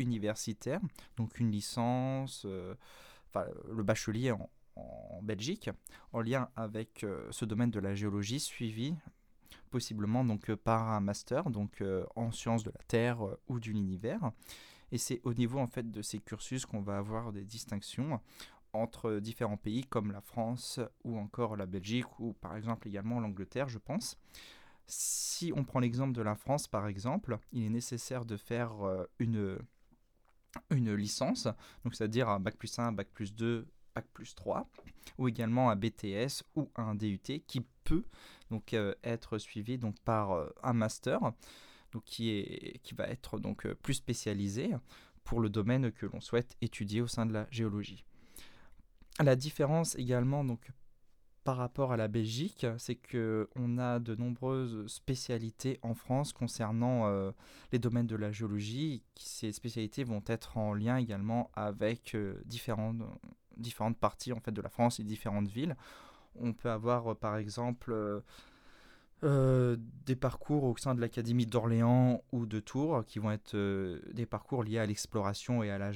universitaire, 0.00 0.80
donc 1.16 1.38
une 1.38 1.50
licence, 1.50 2.46
euh, 3.36 3.44
le 3.70 3.82
bachelier 3.82 4.32
en, 4.32 4.48
Belgique, 5.22 5.68
en 6.12 6.22
lien 6.22 6.48
avec 6.56 7.04
euh, 7.04 7.28
ce 7.30 7.44
domaine 7.44 7.70
de 7.70 7.80
la 7.80 7.94
géologie, 7.94 8.40
suivi 8.40 8.94
possiblement 9.70 10.24
donc 10.24 10.48
euh, 10.48 10.56
par 10.56 10.88
un 10.88 11.00
master, 11.00 11.50
donc 11.50 11.84
en 12.16 12.32
sciences 12.32 12.64
de 12.64 12.70
la 12.70 12.82
Terre 12.88 13.20
ou 13.48 13.60
de 13.60 13.66
l'univers. 13.66 14.32
Et 14.90 14.98
c'est 14.98 15.20
au 15.24 15.34
niveau 15.34 15.58
en 15.58 15.66
fait 15.66 15.90
de 15.90 16.02
ces 16.02 16.18
cursus 16.18 16.64
qu'on 16.64 16.80
va 16.80 16.96
avoir 16.96 17.32
des 17.32 17.44
distinctions 17.44 18.20
entre 18.72 19.18
différents 19.18 19.56
pays 19.56 19.84
comme 19.84 20.12
la 20.12 20.20
France 20.20 20.80
ou 21.04 21.18
encore 21.18 21.56
la 21.56 21.66
Belgique 21.66 22.18
ou 22.18 22.32
par 22.32 22.56
exemple 22.56 22.88
également 22.88 23.20
l'Angleterre, 23.20 23.68
je 23.68 23.78
pense. 23.78 24.16
Si 24.86 25.52
on 25.54 25.64
prend 25.64 25.78
l'exemple 25.78 26.14
de 26.14 26.22
la 26.22 26.34
France 26.34 26.66
par 26.66 26.86
exemple, 26.86 27.38
il 27.52 27.64
est 27.64 27.70
nécessaire 27.70 28.24
de 28.24 28.36
faire 28.36 28.72
une 29.18 29.58
une 30.70 30.94
licence, 30.94 31.48
donc 31.84 31.94
c'est-à-dire 31.94 32.28
un 32.28 32.40
bac 32.40 32.56
plus 32.56 32.78
1, 32.78 32.92
bac 32.92 33.08
plus 33.12 33.34
2, 33.34 33.66
bac 33.94 34.06
plus 34.12 34.34
3, 34.34 34.68
ou 35.18 35.28
également 35.28 35.70
un 35.70 35.76
BTS 35.76 36.44
ou 36.56 36.70
un 36.76 36.94
DUT 36.94 37.42
qui 37.46 37.64
peut 37.84 38.04
donc 38.50 38.74
euh, 38.74 38.94
être 39.04 39.38
suivi 39.38 39.78
donc 39.78 39.98
par 40.00 40.32
euh, 40.32 40.48
un 40.62 40.72
master, 40.72 41.20
donc 41.92 42.04
qui 42.04 42.30
est 42.30 42.80
qui 42.82 42.94
va 42.94 43.06
être 43.08 43.38
donc 43.38 43.66
euh, 43.66 43.74
plus 43.74 43.94
spécialisé 43.94 44.70
pour 45.24 45.40
le 45.40 45.48
domaine 45.48 45.92
que 45.92 46.06
l'on 46.06 46.20
souhaite 46.20 46.56
étudier 46.60 47.00
au 47.00 47.06
sein 47.06 47.26
de 47.26 47.32
la 47.32 47.46
géologie. 47.50 48.04
La 49.20 49.36
différence 49.36 49.96
également 49.96 50.44
donc 50.44 50.70
par 51.44 51.56
rapport 51.56 51.92
à 51.92 51.96
la 51.96 52.08
Belgique, 52.08 52.66
c'est 52.78 52.96
que 52.96 53.48
on 53.56 53.78
a 53.78 53.98
de 53.98 54.14
nombreuses 54.14 54.86
spécialités 54.86 55.78
en 55.82 55.94
France 55.94 56.32
concernant 56.32 57.06
euh, 57.06 57.30
les 57.72 57.78
domaines 57.78 58.06
de 58.06 58.16
la 58.16 58.30
géologie. 58.30 59.02
Ces 59.16 59.52
spécialités 59.52 60.04
vont 60.04 60.22
être 60.26 60.58
en 60.58 60.74
lien 60.74 60.98
également 60.98 61.50
avec 61.54 62.14
euh, 62.14 62.42
différentes, 62.44 63.02
parties 63.98 64.32
en 64.32 64.40
fait 64.40 64.52
de 64.52 64.60
la 64.60 64.68
France 64.68 65.00
et 65.00 65.04
différentes 65.04 65.48
villes. 65.48 65.76
On 66.38 66.52
peut 66.52 66.70
avoir 66.70 67.12
euh, 67.12 67.14
par 67.14 67.36
exemple 67.36 68.22
des 69.22 70.16
parcours 70.16 70.64
au 70.64 70.74
sein 70.78 70.94
de 70.94 71.00
l'Académie 71.00 71.44
d'Orléans 71.44 72.22
ou 72.32 72.46
de 72.46 72.58
Tours 72.58 73.04
qui 73.04 73.18
vont 73.18 73.30
être 73.30 73.54
des 74.14 74.24
parcours 74.24 74.64
liés 74.64 74.78
à 74.78 74.86
l'exploration 74.86 75.62
et 75.62 75.70
à 75.70 75.76
la, 75.76 75.90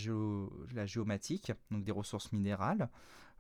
la 0.75 0.85
géomatique, 0.85 1.51
donc 1.71 1.85
des 1.85 1.93
ressources 1.93 2.33
minérales 2.33 2.91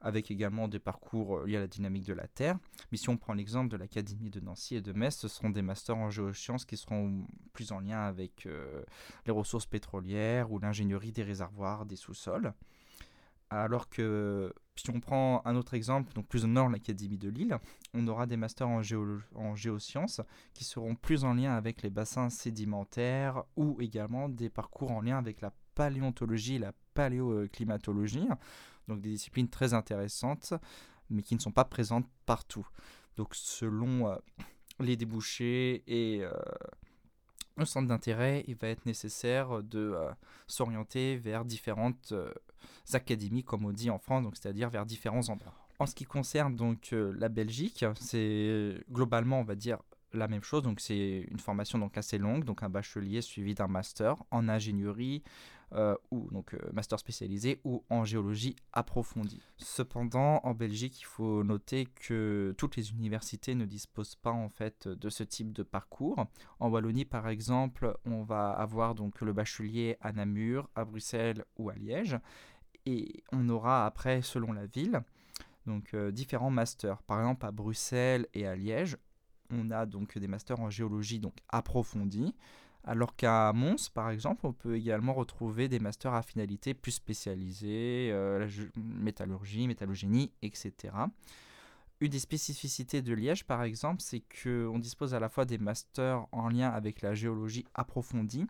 avec 0.04 0.30
également 0.30 0.68
des 0.68 0.78
parcours 0.78 1.38
euh, 1.38 1.46
liés 1.46 1.56
à 1.56 1.60
la 1.60 1.66
dynamique 1.66 2.04
de 2.04 2.12
la 2.12 2.28
Terre. 2.28 2.58
Mais 2.92 2.98
si 2.98 3.08
on 3.08 3.16
prend 3.16 3.32
l'exemple 3.32 3.70
de 3.70 3.76
l'Académie 3.76 4.30
de 4.30 4.38
Nancy 4.38 4.76
et 4.76 4.82
de 4.82 4.92
Metz, 4.92 5.16
ce 5.16 5.28
seront 5.28 5.50
des 5.50 5.62
masters 5.62 5.96
en 5.96 6.10
géosciences 6.10 6.64
qui 6.64 6.76
seront 6.76 7.26
plus 7.54 7.72
en 7.72 7.80
lien 7.80 8.02
avec 8.02 8.46
euh, 8.46 8.84
les 9.26 9.32
ressources 9.32 9.66
pétrolières 9.66 10.52
ou 10.52 10.58
l'ingénierie 10.58 11.10
des 11.10 11.22
réservoirs, 11.22 11.86
des 11.86 11.96
sous-sols. 11.96 12.52
Alors 13.50 13.88
que 13.88 14.52
si 14.76 14.90
on 14.90 15.00
prend 15.00 15.40
un 15.44 15.56
autre 15.56 15.74
exemple, 15.74 16.12
donc 16.12 16.26
plus 16.26 16.44
au 16.44 16.48
nord, 16.48 16.68
l'Académie 16.68 17.18
de 17.18 17.28
Lille, 17.28 17.56
on 17.94 18.06
aura 18.08 18.26
des 18.26 18.36
masters 18.36 18.68
en, 18.68 18.82
en, 19.34 19.54
géosciences 19.54 20.20
qui 20.52 20.64
seront 20.64 20.96
plus 20.96 21.24
en 21.24 21.34
lien 21.34 21.54
avec 21.54 21.82
les 21.82 21.90
bassins 21.90 22.30
sédimentaires 22.30 23.44
ou 23.56 23.80
également 23.80 24.28
des 24.28 24.50
parcours 24.50 24.90
en 24.90 25.00
lien 25.00 25.18
avec 25.18 25.40
la 25.40 25.52
paléontologie 25.74 26.56
et 26.56 26.58
la 26.58 26.72
paléoclimatologie 26.94 28.28
donc 28.88 29.00
des 29.00 29.10
disciplines 29.10 29.48
très 29.48 29.74
intéressantes, 29.74 30.54
mais 31.10 31.22
qui 31.22 31.34
ne 31.34 31.40
sont 31.40 31.52
pas 31.52 31.64
présentes 31.64 32.06
partout. 32.26 32.66
Donc 33.16 33.34
selon 33.34 34.08
euh, 34.08 34.16
les 34.80 34.96
débouchés 34.96 35.84
et 35.86 36.24
euh, 36.24 36.32
le 37.56 37.64
centre 37.64 37.88
d'intérêt, 37.88 38.44
il 38.48 38.56
va 38.56 38.68
être 38.68 38.86
nécessaire 38.86 39.62
de 39.62 39.92
euh, 39.94 40.10
s'orienter 40.46 41.16
vers 41.16 41.44
différentes 41.44 42.12
académies, 42.92 43.44
comme 43.44 43.64
on 43.64 43.72
dit 43.72 43.90
en 43.90 43.98
France, 43.98 44.26
c'est-à-dire 44.34 44.70
vers 44.70 44.86
différents 44.86 45.28
endroits. 45.28 45.54
En 45.78 45.86
ce 45.86 45.94
qui 45.94 46.04
concerne 46.04 46.54
donc 46.54 46.92
la 46.92 47.28
Belgique, 47.28 47.84
c'est 47.98 48.80
globalement, 48.90 49.40
on 49.40 49.44
va 49.44 49.56
dire, 49.56 49.78
la 50.14 50.28
même 50.28 50.42
chose. 50.42 50.62
Donc 50.62 50.80
c'est 50.80 51.26
une 51.30 51.38
formation 51.38 51.78
donc 51.78 51.98
assez 51.98 52.18
longue, 52.18 52.44
donc 52.44 52.62
un 52.62 52.68
bachelier 52.68 53.20
suivi 53.20 53.54
d'un 53.54 53.66
master 53.66 54.16
en 54.30 54.48
ingénierie, 54.48 55.22
euh, 55.74 55.96
ou 56.10 56.28
donc 56.30 56.54
euh, 56.54 56.58
master 56.72 56.98
spécialisé 56.98 57.60
ou 57.64 57.82
en 57.90 58.04
géologie 58.04 58.54
approfondie. 58.72 59.42
Cependant, 59.56 60.40
en 60.44 60.54
Belgique, 60.54 61.00
il 61.00 61.04
faut 61.04 61.42
noter 61.42 61.86
que 61.86 62.54
toutes 62.56 62.76
les 62.76 62.92
universités 62.92 63.54
ne 63.54 63.64
disposent 63.64 64.14
pas 64.14 64.30
en 64.30 64.48
fait 64.48 64.86
de 64.86 65.08
ce 65.08 65.24
type 65.24 65.52
de 65.52 65.62
parcours. 65.62 66.26
En 66.60 66.70
Wallonie, 66.70 67.04
par 67.04 67.28
exemple, 67.28 67.96
on 68.04 68.22
va 68.22 68.50
avoir 68.50 68.94
donc 68.94 69.20
le 69.20 69.32
bachelier 69.32 69.96
à 70.00 70.12
Namur, 70.12 70.68
à 70.76 70.84
Bruxelles 70.84 71.44
ou 71.56 71.70
à 71.70 71.74
Liège, 71.74 72.18
et 72.86 73.24
on 73.32 73.48
aura 73.48 73.86
après, 73.86 74.22
selon 74.22 74.52
la 74.52 74.66
ville, 74.66 75.02
donc 75.66 75.94
euh, 75.94 76.10
différents 76.10 76.50
masters. 76.50 77.02
Par 77.02 77.18
exemple, 77.18 77.46
à 77.46 77.50
Bruxelles 77.50 78.26
et 78.34 78.46
à 78.46 78.54
Liège, 78.54 78.96
on 79.50 79.70
a 79.70 79.86
donc 79.86 80.18
des 80.18 80.28
masters 80.28 80.60
en 80.60 80.70
géologie 80.70 81.18
donc 81.18 81.34
approfondie 81.48 82.34
Alors 82.86 83.16
qu'à 83.16 83.52
Mons, 83.54 83.88
par 83.94 84.10
exemple, 84.10 84.46
on 84.46 84.52
peut 84.52 84.76
également 84.76 85.14
retrouver 85.14 85.68
des 85.68 85.78
masters 85.78 86.12
à 86.12 86.22
finalité 86.22 86.74
plus 86.74 86.92
spécialisés, 86.92 88.10
euh, 88.12 88.46
métallurgie, 88.76 89.66
métallogénie, 89.66 90.30
etc. 90.42 90.92
Une 92.00 92.10
des 92.10 92.18
spécificités 92.18 93.00
de 93.00 93.14
Liège, 93.14 93.44
par 93.44 93.62
exemple, 93.62 94.02
c'est 94.02 94.22
qu'on 94.42 94.78
dispose 94.78 95.14
à 95.14 95.20
la 95.20 95.30
fois 95.30 95.46
des 95.46 95.56
masters 95.56 96.26
en 96.32 96.50
lien 96.50 96.68
avec 96.68 97.00
la 97.00 97.14
géologie 97.14 97.64
approfondie 97.72 98.46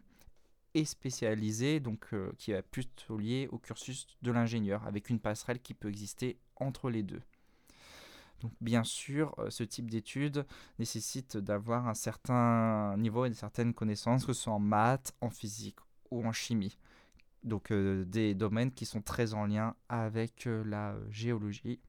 et 0.74 0.84
spécialisés, 0.84 1.78
donc 1.78 2.06
euh, 2.12 2.32
qui 2.36 2.50
est 2.50 2.62
plutôt 2.62 3.16
lié 3.16 3.48
au 3.52 3.58
cursus 3.58 4.08
de 4.22 4.32
l'ingénieur, 4.32 4.84
avec 4.84 5.10
une 5.10 5.20
passerelle 5.20 5.60
qui 5.60 5.74
peut 5.74 5.88
exister 5.88 6.38
entre 6.56 6.90
les 6.90 7.04
deux. 7.04 7.22
Donc, 8.44 8.52
bien 8.60 8.84
sûr, 8.84 9.34
euh, 9.38 9.48
ce 9.48 9.64
type 9.64 9.90
d'études 9.90 10.44
nécessite 10.78 11.38
d'avoir 11.38 11.88
un 11.88 11.94
certain 11.94 12.94
niveau 12.98 13.24
et 13.24 13.30
de 13.30 13.34
certaines 13.34 13.72
connaissances, 13.72 14.26
que 14.26 14.34
ce 14.34 14.42
soit 14.42 14.52
en 14.52 14.58
maths, 14.58 15.14
en 15.22 15.30
physique 15.30 15.78
ou 16.10 16.22
en 16.26 16.32
chimie. 16.32 16.76
Donc 17.42 17.70
euh, 17.70 18.04
des 18.04 18.34
domaines 18.34 18.70
qui 18.70 18.84
sont 18.84 19.00
très 19.00 19.32
en 19.32 19.46
lien 19.46 19.74
avec 19.88 20.44
la 20.44 20.94
géologie 21.08 21.80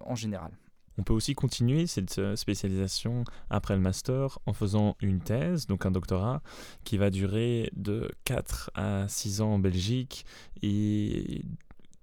en 0.00 0.16
général. 0.16 0.58
On 0.98 1.02
peut 1.02 1.12
aussi 1.12 1.34
continuer 1.34 1.86
cette 1.86 2.18
euh, 2.18 2.36
spécialisation 2.36 3.24
après 3.50 3.74
le 3.74 3.80
master 3.80 4.38
en 4.46 4.52
faisant 4.52 4.96
une 5.00 5.20
thèse, 5.20 5.66
donc 5.66 5.84
un 5.84 5.90
doctorat, 5.90 6.42
qui 6.84 6.96
va 6.96 7.10
durer 7.10 7.70
de 7.76 8.10
4 8.24 8.70
à 8.74 9.08
6 9.08 9.42
ans 9.42 9.54
en 9.54 9.58
Belgique 9.58 10.24
et 10.62 11.44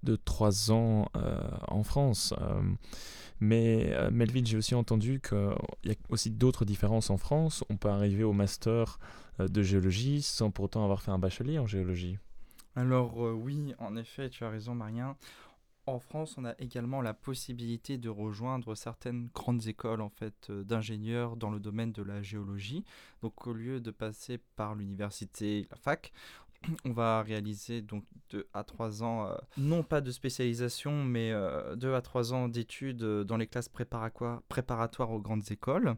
de 0.04 0.16
3 0.16 0.70
ans 0.72 1.08
euh, 1.16 1.40
en 1.68 1.82
France. 1.82 2.34
Euh, 2.40 2.62
mais 3.40 3.92
Melvin, 4.10 4.44
j'ai 4.44 4.56
aussi 4.56 4.74
entendu 4.74 5.20
qu'il 5.20 5.54
y 5.84 5.90
a 5.90 5.94
aussi 6.08 6.30
d'autres 6.30 6.64
différences 6.64 7.10
en 7.10 7.16
France. 7.16 7.64
On 7.68 7.76
peut 7.76 7.88
arriver 7.88 8.22
au 8.22 8.32
master 8.32 8.98
de 9.40 9.62
géologie 9.62 10.22
sans 10.22 10.50
pourtant 10.50 10.84
avoir 10.84 11.02
fait 11.02 11.10
un 11.10 11.18
bachelier 11.18 11.58
en 11.58 11.66
géologie. 11.66 12.16
Alors 12.76 13.18
oui, 13.18 13.74
en 13.78 13.96
effet, 13.96 14.30
tu 14.30 14.44
as 14.44 14.50
raison, 14.50 14.74
Marien. 14.74 15.16
En 15.86 15.98
France, 15.98 16.36
on 16.38 16.46
a 16.46 16.54
également 16.58 17.02
la 17.02 17.12
possibilité 17.12 17.98
de 17.98 18.08
rejoindre 18.08 18.74
certaines 18.74 19.28
grandes 19.34 19.66
écoles 19.66 20.00
en 20.00 20.08
fait 20.08 20.48
euh, 20.48 20.64
d'ingénieurs 20.64 21.36
dans 21.36 21.50
le 21.50 21.60
domaine 21.60 21.92
de 21.92 22.02
la 22.02 22.22
géologie. 22.22 22.84
Donc 23.20 23.46
au 23.46 23.52
lieu 23.52 23.80
de 23.80 23.90
passer 23.90 24.38
par 24.56 24.74
l'université, 24.74 25.66
la 25.70 25.76
fac, 25.76 26.12
on 26.84 26.92
va 26.92 27.22
réaliser 27.22 27.82
donc 27.82 28.04
2 28.30 28.46
à 28.52 28.64
3 28.64 29.02
ans, 29.02 29.28
euh, 29.28 29.34
non 29.56 29.82
pas 29.82 30.00
de 30.00 30.10
spécialisation, 30.10 31.04
mais 31.04 31.30
2 31.30 31.34
euh, 31.36 31.96
à 31.96 32.00
3 32.00 32.32
ans 32.32 32.48
d'études 32.48 33.02
euh, 33.02 33.24
dans 33.24 33.36
les 33.36 33.46
classes 33.46 33.68
préparatoires 33.68 35.10
aux 35.10 35.20
grandes 35.20 35.50
écoles, 35.50 35.96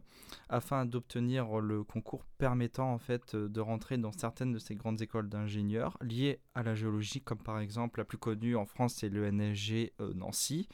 afin 0.49 0.85
d'obtenir 0.85 1.59
le 1.59 1.83
concours 1.83 2.23
permettant 2.37 2.93
en 2.93 2.97
fait 2.97 3.35
de 3.35 3.59
rentrer 3.59 3.97
dans 3.97 4.11
certaines 4.11 4.53
de 4.53 4.59
ces 4.59 4.75
grandes 4.75 5.01
écoles 5.01 5.29
d'ingénieurs 5.29 5.97
liées 6.01 6.39
à 6.55 6.63
la 6.63 6.75
géologie, 6.75 7.21
comme 7.21 7.39
par 7.41 7.59
exemple 7.59 7.99
la 7.99 8.05
plus 8.05 8.17
connue 8.17 8.55
en 8.55 8.65
France, 8.65 8.95
c'est 8.95 9.09
le 9.09 9.29
NSG 9.29 9.93
Nancy. 10.15 10.67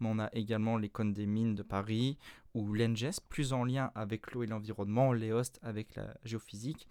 Mais 0.00 0.08
on 0.10 0.18
a 0.18 0.30
également 0.32 0.78
l'école 0.78 1.12
des 1.12 1.26
mines 1.26 1.54
de 1.54 1.62
Paris 1.62 2.16
ou 2.54 2.72
l'ENGES, 2.72 3.20
plus 3.28 3.52
en 3.52 3.64
lien 3.64 3.90
avec 3.94 4.32
l'eau 4.32 4.42
et 4.42 4.46
l'environnement, 4.46 5.12
l'EOST 5.12 5.60
avec 5.62 5.94
la 5.94 6.14
géophysique, 6.24 6.88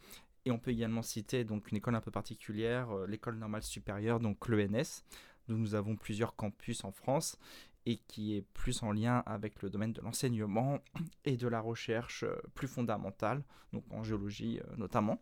on 0.51 0.59
peut 0.59 0.71
également 0.71 1.01
citer 1.01 1.43
donc 1.43 1.71
une 1.71 1.77
école 1.77 1.95
un 1.95 2.01
peu 2.01 2.11
particulière, 2.11 2.91
euh, 2.91 3.07
l'école 3.07 3.37
normale 3.37 3.63
supérieure, 3.63 4.19
donc 4.19 4.47
l'ENS, 4.47 5.03
dont 5.47 5.55
nous 5.55 5.75
avons 5.75 5.95
plusieurs 5.95 6.35
campus 6.35 6.83
en 6.83 6.91
France 6.91 7.37
et 7.85 7.97
qui 8.07 8.35
est 8.35 8.41
plus 8.53 8.83
en 8.83 8.91
lien 8.91 9.23
avec 9.25 9.61
le 9.61 9.69
domaine 9.69 9.93
de 9.93 10.01
l'enseignement 10.01 10.79
et 11.25 11.37
de 11.37 11.47
la 11.47 11.59
recherche 11.61 12.23
euh, 12.23 12.35
plus 12.55 12.67
fondamentale, 12.67 13.43
donc 13.73 13.83
en 13.91 14.03
géologie 14.03 14.59
euh, 14.59 14.75
notamment. 14.77 15.21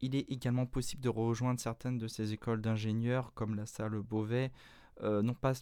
Il 0.00 0.16
est 0.16 0.30
également 0.30 0.64
possible 0.64 1.02
de 1.02 1.10
rejoindre 1.10 1.60
certaines 1.60 1.98
de 1.98 2.08
ces 2.08 2.32
écoles 2.32 2.62
d'ingénieurs 2.62 3.34
comme 3.34 3.54
la 3.54 3.66
salle 3.66 4.00
Beauvais, 4.00 4.50
non 5.02 5.34
pas 5.34 5.52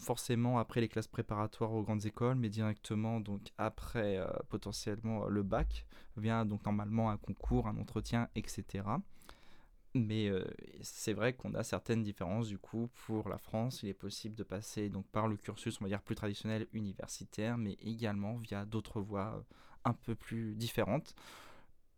forcément 0.00 0.58
après 0.58 0.80
les 0.80 0.88
classes 0.88 1.06
préparatoires 1.06 1.72
aux 1.72 1.82
grandes 1.82 2.06
écoles, 2.06 2.36
mais 2.36 2.48
directement 2.48 3.20
donc 3.20 3.52
après 3.58 4.18
euh, 4.18 4.26
potentiellement 4.48 5.26
le 5.26 5.42
bac, 5.42 5.86
vient 6.16 6.44
donc 6.44 6.64
normalement 6.64 7.10
un 7.10 7.16
concours, 7.16 7.68
un 7.68 7.76
entretien, 7.76 8.28
etc. 8.34 8.84
Mais 9.94 10.28
euh, 10.28 10.44
c'est 10.82 11.12
vrai 11.12 11.32
qu'on 11.32 11.54
a 11.54 11.64
certaines 11.64 12.02
différences 12.02 12.48
du 12.48 12.58
coup 12.58 12.88
pour 13.06 13.28
la 13.28 13.38
France. 13.38 13.82
Il 13.82 13.88
est 13.88 13.94
possible 13.94 14.36
de 14.36 14.44
passer 14.44 14.88
donc 14.88 15.06
par 15.08 15.26
le 15.26 15.36
cursus 15.36 15.80
on 15.80 15.84
va 15.84 15.88
dire 15.88 16.02
plus 16.02 16.14
traditionnel 16.14 16.68
universitaire, 16.72 17.58
mais 17.58 17.76
également 17.82 18.36
via 18.36 18.64
d'autres 18.64 19.00
voies 19.00 19.34
euh, 19.36 19.54
un 19.84 19.94
peu 19.94 20.14
plus 20.14 20.54
différentes. 20.54 21.14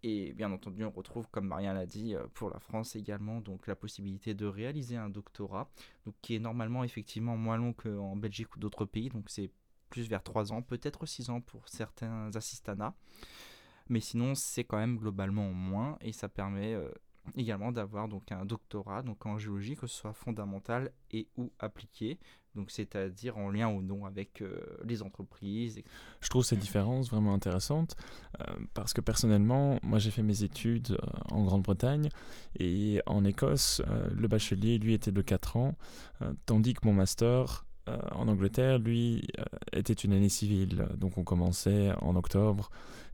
Et 0.05 0.33
bien 0.33 0.51
entendu, 0.51 0.85
on 0.85 0.91
retrouve, 0.91 1.29
comme 1.31 1.47
Marianne 1.47 1.77
l'a 1.77 1.87
dit, 1.87 2.15
euh, 2.17 2.27
pour 2.35 2.51
la 2.51 2.59
France 2.59 2.97
également, 2.97 3.41
donc 3.41 3.69
la 3.69 3.77
possibilité 3.77 4.35
de 4.35 4.47
réaliser 4.47 4.97
un 4.97 5.09
doctorat, 5.09 5.71
donc 6.07 6.15
qui 6.23 6.35
est 6.35 6.41
normalement 6.41 6.83
effectivement 6.83 7.37
moins 7.37 7.57
long 7.57 7.73
qu'en 7.73 8.17
Belgique 8.17 8.57
ou 8.57 8.59
d'autres 8.59 8.85
pays, 8.85 9.11
donc 9.11 9.31
c'est 9.31 9.51
plus 9.91 10.09
vers 10.09 10.23
3 10.23 10.53
ans, 10.53 10.63
peut-être 10.63 11.07
6 11.07 11.31
ans 11.31 11.41
pour 11.41 11.69
certains 11.69 12.35
assistanats. 12.35 12.97
Mais 13.89 14.01
sinon, 14.01 14.35
c'est 14.35 14.65
quand 14.65 14.79
même 14.79 14.97
globalement 14.97 15.53
moins, 15.53 15.99
et 16.01 16.13
ça 16.13 16.29
permet 16.29 16.75
euh, 16.75 16.91
également 17.37 17.73
d'avoir 17.73 18.09
donc 18.09 18.33
un 18.33 18.45
doctorat 18.45 19.03
donc 19.03 19.25
en 19.27 19.39
géologie, 19.39 19.77
que 19.77 19.87
ce 19.87 19.97
soit 19.97 20.13
fondamental 20.13 20.93
et 21.11 21.29
ou 21.37 21.53
appliqué, 21.59 22.19
donc 22.55 22.71
c'est-à-dire 22.71 23.39
en 23.39 23.51
lien 23.51 23.69
ou 23.69 23.83
non 23.83 24.05
avec 24.05 24.43
euh, 24.43 24.61
les 24.85 25.03
entreprises. 25.03 25.83
Je 26.21 26.29
trouve 26.29 26.45
cette 26.45 26.59
différence 26.59 27.11
vraiment 27.11 27.33
intéressante 27.33 27.97
euh, 28.41 28.45
parce 28.75 28.93
que 28.93 29.01
personnellement, 29.01 29.79
moi 29.83 29.99
j'ai 29.99 30.11
fait 30.11 30.23
mes 30.23 30.43
études 30.43 30.93
euh, 30.93 31.07
en 31.31 31.45
Grande-Bretagne 31.45 32.09
et 32.59 33.01
en 33.07 33.25
Écosse, 33.25 33.81
le 34.15 34.29
bachelier 34.29 34.79
lui 34.79 34.95
était 34.95 35.13
de 35.13 35.23
4 35.23 35.57
ans, 35.57 35.75
tandis 36.47 36.75
que 36.75 36.87
mon 36.87 36.93
master 36.93 37.65
en 37.87 38.29
Angleterre, 38.29 38.79
lui, 38.79 39.27
était 39.73 39.93
une 39.93 40.13
année 40.13 40.29
civile. 40.29 40.87
Donc 40.97 41.19
on 41.19 41.25
commençait 41.25 41.93
en 42.01 42.15
octobre 42.15 42.71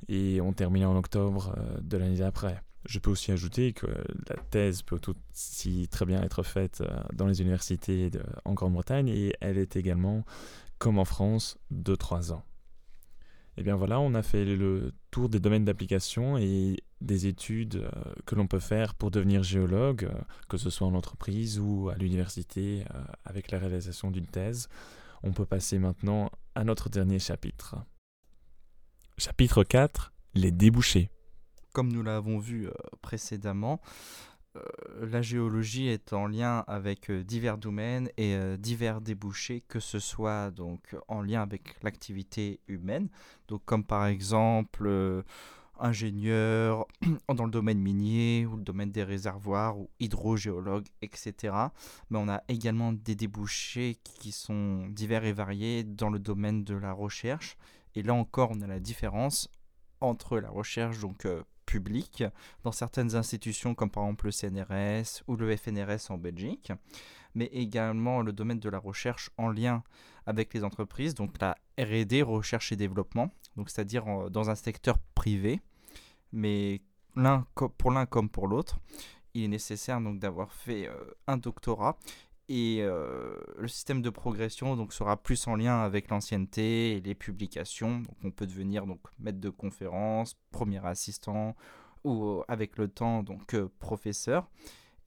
et 0.08 0.40
on 0.42 0.52
terminait 0.52 0.84
en 0.84 0.96
octobre 0.96 1.56
de 1.80 1.96
l'année 1.96 2.18
d'après. 2.18 2.62
Je 2.88 2.98
peux 2.98 3.10
aussi 3.10 3.32
ajouter 3.32 3.74
que 3.74 3.86
la 4.30 4.36
thèse 4.50 4.80
peut 4.80 4.98
aussi 5.34 5.88
très 5.88 6.06
bien 6.06 6.22
être 6.22 6.42
faite 6.42 6.80
euh, 6.80 7.02
dans 7.12 7.26
les 7.26 7.42
universités 7.42 8.10
en 8.46 8.54
Grande-Bretagne 8.54 9.08
et 9.08 9.34
elle 9.42 9.58
est 9.58 9.76
également, 9.76 10.24
comme 10.78 10.98
en 10.98 11.04
France, 11.04 11.58
de 11.70 11.94
3 11.94 12.32
ans. 12.32 12.46
Et 13.58 13.60
eh 13.60 13.62
bien 13.62 13.76
voilà, 13.76 14.00
on 14.00 14.14
a 14.14 14.22
fait 14.22 14.46
le 14.46 14.94
tour 15.10 15.28
des 15.28 15.38
domaines 15.38 15.66
d'application 15.66 16.38
et 16.38 16.82
des 17.02 17.26
études 17.26 17.76
euh, 17.76 17.90
que 18.24 18.34
l'on 18.34 18.46
peut 18.46 18.58
faire 18.58 18.94
pour 18.94 19.10
devenir 19.10 19.42
géologue, 19.42 20.04
euh, 20.04 20.18
que 20.48 20.56
ce 20.56 20.70
soit 20.70 20.86
en 20.86 20.94
entreprise 20.94 21.58
ou 21.58 21.90
à 21.90 21.94
l'université 21.96 22.84
avec 23.26 23.50
la 23.50 23.58
réalisation 23.58 24.10
d'une 24.10 24.26
thèse. 24.26 24.70
On 25.22 25.32
peut 25.32 25.44
passer 25.44 25.78
maintenant 25.78 26.30
à 26.54 26.64
notre 26.64 26.88
dernier 26.88 27.18
chapitre. 27.18 27.76
Chapitre 29.18 29.62
4, 29.62 30.14
les 30.34 30.52
débouchés 30.52 31.10
comme 31.72 31.92
nous 31.92 32.02
l'avons 32.02 32.38
vu 32.38 32.66
euh, 32.66 32.72
précédemment, 33.02 33.80
euh, 34.56 34.62
la 35.06 35.22
géologie 35.22 35.88
est 35.88 36.12
en 36.12 36.26
lien 36.26 36.64
avec 36.66 37.10
euh, 37.10 37.22
divers 37.22 37.58
domaines 37.58 38.08
et 38.16 38.36
divers 38.58 39.00
débouchés, 39.00 39.62
que 39.68 39.80
ce 39.80 39.98
soit 39.98 40.50
donc 40.50 40.96
en 41.08 41.22
lien 41.22 41.42
avec 41.42 41.76
l'activité 41.82 42.60
humaine, 42.66 43.08
donc 43.48 43.62
comme 43.64 43.84
par 43.84 44.06
exemple 44.06 45.24
ingénieur 45.80 46.86
dans 47.32 47.44
le 47.44 47.50
domaine 47.50 47.78
minier 47.78 48.46
ou 48.46 48.56
le 48.56 48.62
domaine 48.62 48.90
des 48.90 49.04
réservoirs 49.04 49.78
ou 49.78 49.90
hydrogéologue, 50.00 50.86
etc. 51.02 51.54
Mais 52.10 52.18
on 52.18 52.28
a 52.28 52.42
également 52.48 52.92
des 52.92 53.14
débouchés 53.14 53.96
qui 54.02 54.32
sont 54.32 54.88
divers 54.88 55.24
et 55.24 55.32
variés 55.32 55.84
dans 55.84 56.10
le 56.10 56.18
domaine 56.18 56.64
de 56.64 56.74
la 56.74 56.92
recherche. 56.92 57.56
Et 57.94 58.02
là 58.02 58.14
encore, 58.14 58.50
on 58.52 58.60
a 58.60 58.66
la 58.66 58.80
différence 58.80 59.48
entre 60.00 60.38
la 60.38 60.50
recherche 60.50 60.98
donc 60.98 61.26
public 61.68 62.24
dans 62.64 62.72
certaines 62.72 63.14
institutions 63.14 63.74
comme 63.74 63.90
par 63.90 64.04
exemple 64.04 64.24
le 64.26 64.32
CNRS 64.32 65.22
ou 65.28 65.36
le 65.36 65.54
FNRS 65.54 66.10
en 66.10 66.16
Belgique, 66.16 66.72
mais 67.34 67.46
également 67.52 68.22
le 68.22 68.32
domaine 68.32 68.58
de 68.58 68.70
la 68.70 68.78
recherche 68.78 69.30
en 69.36 69.50
lien 69.50 69.82
avec 70.24 70.54
les 70.54 70.64
entreprises, 70.64 71.14
donc 71.14 71.38
la 71.40 71.56
R&D, 71.78 72.22
recherche 72.22 72.72
et 72.72 72.76
développement, 72.76 73.30
c'est-à-dire 73.66 74.30
dans 74.30 74.48
un 74.48 74.54
secteur 74.54 74.98
privé, 75.14 75.60
mais 76.32 76.80
pour 77.76 77.90
l'un 77.90 78.06
comme 78.06 78.30
pour 78.30 78.48
l'autre, 78.48 78.78
il 79.34 79.44
est 79.44 79.48
nécessaire 79.48 80.00
donc 80.00 80.18
d'avoir 80.18 80.52
fait 80.52 80.88
euh, 80.88 80.94
un 81.26 81.36
doctorat 81.36 81.98
et 82.48 82.78
euh, 82.80 83.36
le 83.58 83.68
système 83.68 84.00
de 84.00 84.08
progression 84.08 84.74
donc 84.74 84.94
sera 84.94 85.16
plus 85.16 85.46
en 85.46 85.54
lien 85.54 85.80
avec 85.80 86.08
l'ancienneté 86.08 86.92
et 86.92 87.00
les 87.00 87.14
publications. 87.14 87.98
Donc 88.00 88.16
on 88.24 88.30
peut 88.30 88.46
devenir 88.46 88.86
donc 88.86 89.00
maître 89.18 89.40
de 89.40 89.50
conférence, 89.50 90.34
premier 90.50 90.84
assistant 90.86 91.54
ou 92.04 92.24
euh, 92.24 92.44
avec 92.48 92.78
le 92.78 92.88
temps 92.88 93.22
donc 93.22 93.54
euh, 93.54 93.68
professeur. 93.78 94.48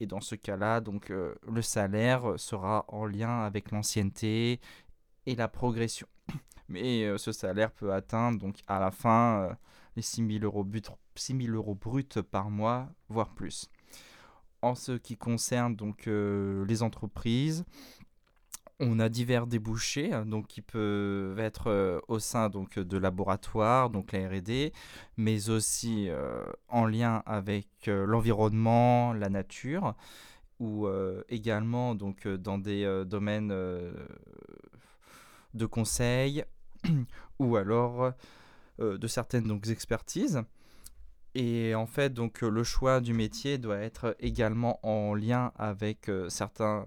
Et 0.00 0.06
dans 0.06 0.20
ce 0.20 0.34
cas-là, 0.34 0.80
donc 0.80 1.10
le 1.10 1.62
salaire 1.62 2.34
sera 2.36 2.84
en 2.88 3.06
lien 3.06 3.44
avec 3.44 3.70
l'ancienneté 3.70 4.58
et 5.26 5.36
la 5.36 5.46
progression. 5.46 6.08
Mais 6.68 7.16
ce 7.18 7.30
salaire 7.30 7.70
peut 7.70 7.92
atteindre 7.92 8.40
donc 8.40 8.56
à 8.66 8.80
la 8.80 8.90
fin 8.90 9.56
les 9.94 10.02
6000 10.02 10.42
euros 10.42 10.64
but 10.64 10.90
6 11.14 11.44
000 11.44 11.54
euros 11.54 11.76
bruts 11.76 12.02
par 12.28 12.50
mois, 12.50 12.88
voire 13.08 13.32
plus. 13.32 13.70
En 14.62 14.74
ce 14.74 14.92
qui 14.92 15.16
concerne 15.16 15.74
donc 15.74 16.06
les 16.06 16.82
entreprises, 16.82 17.64
on 18.82 18.98
a 18.98 19.08
divers 19.08 19.46
débouchés, 19.46 20.12
hein, 20.12 20.26
donc 20.26 20.48
qui 20.48 20.60
peuvent 20.60 21.38
être 21.38 21.68
euh, 21.68 22.00
au 22.08 22.18
sein 22.18 22.50
de 22.50 22.98
laboratoires, 22.98 23.90
donc 23.90 24.12
la 24.12 24.28
R&D, 24.28 24.72
mais 25.16 25.50
aussi 25.50 26.08
euh, 26.08 26.44
en 26.68 26.86
lien 26.86 27.22
avec 27.24 27.68
euh, 27.86 28.04
l'environnement, 28.06 29.12
la 29.12 29.28
nature, 29.28 29.94
ou 30.58 30.86
également 31.28 31.96
donc 31.96 32.28
dans 32.28 32.56
des 32.56 33.02
domaines 33.04 33.48
de 35.54 35.66
conseil, 35.66 36.44
ou 37.40 37.56
alors 37.56 38.12
de 38.78 39.06
certaines 39.08 39.42
donc 39.42 39.66
expertises. 39.66 40.40
Et 41.34 41.74
en 41.74 41.86
fait, 41.86 42.12
donc 42.12 42.42
le 42.42 42.62
choix 42.62 43.00
du 43.00 43.14
métier 43.14 43.58
doit 43.58 43.78
être 43.78 44.16
également 44.20 44.78
en 44.86 45.14
lien 45.14 45.52
avec 45.56 46.10
certains 46.28 46.86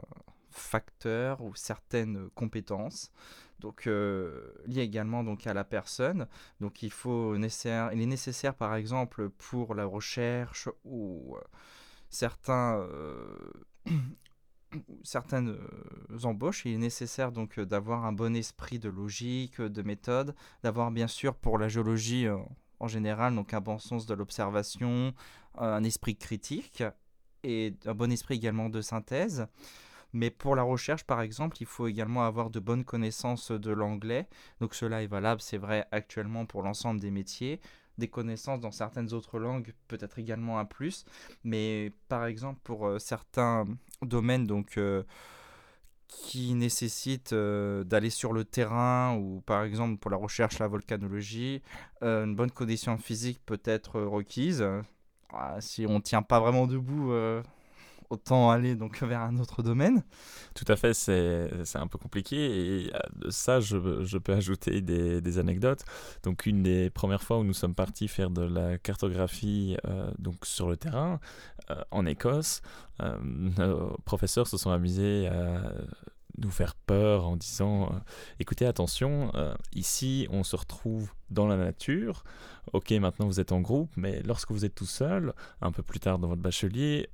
facteurs 0.52 1.42
ou 1.42 1.54
certaines 1.56 2.30
compétences. 2.36 3.12
Donc 3.60 3.88
euh, 3.88 4.54
liées 4.66 4.82
également 4.82 5.24
donc 5.24 5.48
à 5.48 5.54
la 5.54 5.64
personne. 5.64 6.28
Donc 6.60 6.84
il 6.84 6.92
faut 6.92 7.38
nécessaire, 7.38 7.92
il 7.94 8.02
est 8.02 8.06
nécessaire 8.06 8.56
par 8.56 8.76
exemple 8.76 9.30
pour 9.30 9.76
la 9.76 9.86
recherche 9.86 10.70
ou 10.84 11.36
euh, 11.36 11.42
certains 12.10 12.78
euh, 12.80 13.38
certaines 15.04 15.58
embauches, 16.24 16.66
il 16.66 16.74
est 16.74 16.78
nécessaire 16.78 17.32
donc 17.32 17.60
d'avoir 17.60 18.06
un 18.06 18.12
bon 18.12 18.36
esprit 18.36 18.78
de 18.78 18.90
logique, 18.90 19.62
de 19.62 19.82
méthode, 19.82 20.36
d'avoir 20.64 20.92
bien 20.92 21.08
sûr 21.08 21.36
pour 21.36 21.58
la 21.58 21.70
géologie 21.70 22.28
en 22.80 22.88
général 22.88 23.36
donc 23.36 23.54
un 23.54 23.62
bon 23.62 23.78
sens 23.78 24.06
de 24.06 24.14
l'observation, 24.14 25.14
un 25.58 25.84
esprit 25.84 26.16
critique 26.16 26.84
et 27.44 27.74
un 27.86 27.94
bon 27.94 28.12
esprit 28.12 28.36
également 28.36 28.70
de 28.70 28.82
synthèse. 28.82 29.48
Mais 30.14 30.30
pour 30.30 30.56
la 30.56 30.64
recherche, 30.64 31.04
par 31.04 31.22
exemple, 31.22 31.58
il 31.60 31.66
faut 31.66 31.88
également 31.88 32.26
avoir 32.26 32.50
de 32.50 32.62
bonnes 32.62 32.86
connaissances 32.86 33.52
de 33.52 33.72
l'anglais. 33.72 34.30
Donc 34.62 34.74
cela 34.74 35.04
est 35.04 35.08
valable, 35.08 35.42
c'est 35.42 35.58
vrai, 35.58 35.88
actuellement 35.92 36.46
pour 36.46 36.64
l'ensemble 36.64 37.02
des 37.02 37.12
métiers. 37.12 37.60
Des 37.98 38.08
connaissances 38.08 38.62
dans 38.62 38.72
certaines 38.72 39.14
autres 39.14 39.40
langues 39.40 39.74
peut-être 39.90 40.18
également 40.18 40.58
un 40.58 40.66
plus. 40.66 41.06
Mais 41.44 41.92
par 42.08 42.26
exemple, 42.26 42.62
pour 42.64 42.88
euh, 42.88 43.00
certains 43.00 43.66
domaines, 44.02 44.48
donc... 44.48 44.78
Euh, 44.78 45.04
qui 46.08 46.54
nécessitent 46.54 47.34
euh, 47.34 47.84
d'aller 47.84 48.10
sur 48.10 48.34
le 48.34 48.46
terrain 48.46 49.16
ou 49.18 49.42
par 49.46 49.64
exemple 49.64 49.98
pour 49.98 50.12
la 50.12 50.18
recherche, 50.18 50.60
la 50.60 50.68
volcanologie, 50.68 51.62
une 52.02 52.36
bonne 52.36 52.52
condition 52.52 52.98
physique 52.98 53.40
peut 53.46 53.62
être 53.66 54.02
requise. 54.02 54.66
Ah, 55.32 55.58
si 55.60 55.86
on 55.88 55.96
ne 55.96 56.00
tient 56.00 56.22
pas 56.22 56.40
vraiment 56.40 56.68
debout 56.68 57.12
autant 58.10 58.50
aller 58.50 58.76
donc 58.76 59.02
vers 59.02 59.22
un 59.22 59.38
autre 59.38 59.64
domaine. 59.64 60.04
Tout 60.54 60.66
à 60.68 60.76
fait, 60.76 60.94
c'est 60.94 61.50
un 61.76 61.88
peu 61.88 61.98
compliqué 61.98 62.36
et 62.36 62.96
euh, 62.96 63.00
de 63.16 63.30
ça, 63.30 63.60
je, 63.60 64.04
je 64.04 64.18
peux 64.18 64.34
ajouter 64.34 64.82
des, 64.82 65.22
des, 65.22 65.40
anecdotes. 65.40 65.84
Donc, 66.24 66.46
une 66.46 66.64
des 66.64 66.90
premières 66.90 67.24
fois 67.24 67.40
où 67.40 67.44
nous 67.44 67.54
sommes 67.54 67.76
partis 67.76 68.08
faire 68.08 68.30
de 68.30 68.42
la 68.42 68.78
cartographie 68.78 69.78
euh, 69.86 70.12
donc 70.20 70.46
sur 70.46 70.70
le 70.70 70.78
terrain 70.78 71.20
euh, 71.70 71.82
en 71.92 72.06
Écosse, 72.06 72.62
nos 73.22 73.98
professeurs 74.06 74.48
se 74.48 74.56
sont 74.56 74.72
amusés 74.72 75.28
à 75.28 75.74
nous 76.38 76.50
faire 76.50 76.76
peur 76.76 77.28
en 77.28 77.36
disant 77.36 77.92
écoutez 78.40 78.66
attention 78.66 79.34
ici 79.74 80.28
on 80.30 80.46
se 80.46 80.56
retrouve 80.56 81.12
dans 81.30 81.46
la 81.46 81.58
nature 81.58 82.24
ok 82.72 82.92
maintenant 82.92 83.26
vous 83.26 83.42
êtes 83.42 83.52
en 83.52 83.60
groupe 83.60 83.92
mais 83.98 84.22
lorsque 84.24 84.52
vous 84.52 84.64
êtes 84.64 84.76
tout 84.76 84.86
seul 84.86 85.34
un 85.62 85.74
peu 85.74 85.84
plus 85.84 86.00
tard 86.00 86.20
dans 86.20 86.30
votre 86.30 86.42
bachelier 86.42 87.10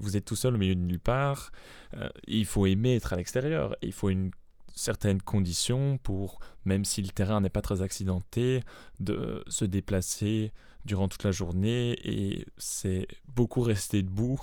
vous 0.00 0.16
êtes 0.16 0.24
tout 0.24 0.36
seul 0.36 0.54
au 0.54 0.58
milieu 0.58 0.74
de 0.74 0.80
nulle 0.80 1.00
part. 1.00 1.52
Euh, 1.94 2.08
il 2.26 2.44
faut 2.44 2.66
aimer 2.66 2.96
être 2.96 3.12
à 3.12 3.16
l'extérieur. 3.16 3.76
Il 3.82 3.92
faut 3.92 4.10
une 4.10 4.30
certaine 4.74 5.20
condition 5.20 5.98
pour, 5.98 6.38
même 6.64 6.84
si 6.84 7.02
le 7.02 7.08
terrain 7.08 7.40
n'est 7.40 7.50
pas 7.50 7.62
très 7.62 7.82
accidenté, 7.82 8.62
de 9.00 9.42
se 9.48 9.64
déplacer 9.64 10.52
durant 10.84 11.08
toute 11.08 11.24
la 11.24 11.32
journée. 11.32 11.98
Et 12.04 12.46
c'est 12.56 13.08
beaucoup 13.34 13.62
rester 13.62 14.02
debout, 14.02 14.40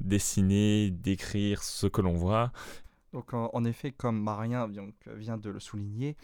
dessiner, 0.00 0.90
décrire 0.90 1.62
ce 1.62 1.86
que 1.86 2.00
l'on 2.00 2.14
voit. 2.14 2.52
Donc 3.12 3.34
en, 3.34 3.64
effet, 3.64 3.92
comme 3.92 4.20
Marien 4.20 4.66
vient, 4.66 5.36
de 5.36 5.50
le 5.50 5.60
souligner, 5.60 6.16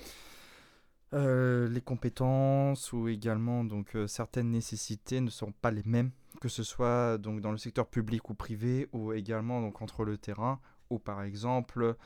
euh, 1.15 1.69
les 1.69 1.81
compétences 1.81 2.93
ou 2.93 3.09
également 3.09 3.65
donc 3.65 3.97
euh, 3.97 4.07
certaines 4.07 4.51
nécessités 4.51 5.21
ne 5.21 5.31
sont 5.31 5.53
pas 5.53 5.71
les 5.71 5.83
mêmes 5.85 6.11
que 6.41 6.49
ce 6.49 6.63
soit 6.63 7.17
donc 7.17 7.41
dans 7.41 7.51
le 7.51 7.57
secteur 7.57 7.89
public 7.89 8.29
ou 8.29 8.35
privé 8.35 8.89
ou 8.93 9.13
également 9.13 9.63
donc 9.63 9.81
entre 9.81 10.05
le 10.05 10.19
terrain 10.19 10.61
ou 10.91 10.99
par 10.99 11.23
exemple 11.23 11.97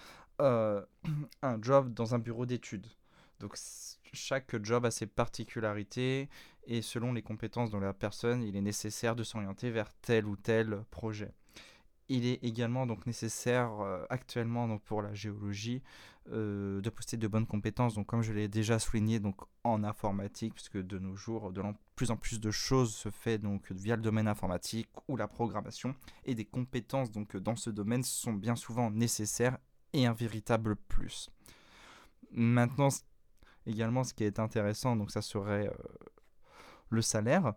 euh, 0.41 0.85
un 1.43 1.63
job 1.63 1.93
dans 1.93 2.15
un 2.15 2.19
bureau 2.19 2.47
d'études. 2.47 2.87
Donc 3.41 3.57
chaque 4.13 4.63
job 4.65 4.87
a 4.87 4.91
ses 4.91 5.07
particularités 5.07 6.29
et 6.65 6.83
selon 6.83 7.13
les 7.13 7.23
compétences 7.23 7.71
de 7.71 7.79
la 7.79 7.93
personne, 7.93 8.43
il 8.43 8.57
est 8.57 8.61
nécessaire 8.61 9.17
de 9.17 9.25
s'orienter 9.25 9.71
vers 9.71 9.93
tel 9.95 10.27
ou 10.27 10.37
tel 10.37 10.85
projet. 10.91 11.35
Il 12.15 12.27
est 12.27 12.45
également 12.45 12.85
donc 12.85 13.07
nécessaire 13.07 13.81
euh, 13.81 14.05
actuellement 14.11 14.69
donc 14.69 14.83
pour 14.83 15.01
la 15.01 15.15
géologie 15.15 15.83
euh, 16.31 16.83
de 16.83 16.91
posséder 16.91 17.23
de 17.23 17.27
bonnes 17.27 17.47
compétences. 17.47 17.95
Donc 17.95 18.07
comme 18.07 18.21
je 18.21 18.35
l'ai 18.35 18.49
déjà 18.49 18.79
souligné 18.79 19.19
donc 19.19 19.41
en 19.65 19.83
informatique, 19.83 20.53
puisque 20.53 20.77
de 20.77 20.99
nos 20.99 21.17
jours 21.17 21.53
de 21.53 21.63
plus 21.97 22.11
en 22.11 22.19
plus 22.19 22.39
de 22.39 22.51
choses 22.51 22.95
se 22.95 23.09
fait 23.09 23.39
donc 23.39 23.73
via 23.73 23.97
le 23.97 24.03
domaine 24.03 24.29
informatique 24.29 24.91
ou 25.09 25.17
la 25.17 25.27
programmation, 25.27 25.95
et 26.27 26.35
des 26.35 26.45
compétences 26.45 27.11
donc 27.11 27.35
dans 27.39 27.57
ce 27.57 27.71
domaine 27.71 28.03
sont 28.03 28.35
bien 28.35 28.57
souvent 28.57 28.91
nécessaires 28.91 29.57
et 29.95 30.05
un 30.05 30.13
véritable 30.13 30.77
plus. 30.77 31.31
Maintenant 32.31 32.89
également 33.65 34.05
ce 34.05 34.13
qui 34.13 34.25
est 34.25 34.39
intéressant 34.39 34.97
donc 34.97 35.11
ça 35.11 35.23
serait 35.23 35.69
euh, 35.69 35.73
le 36.91 37.01
salaire 37.01 37.55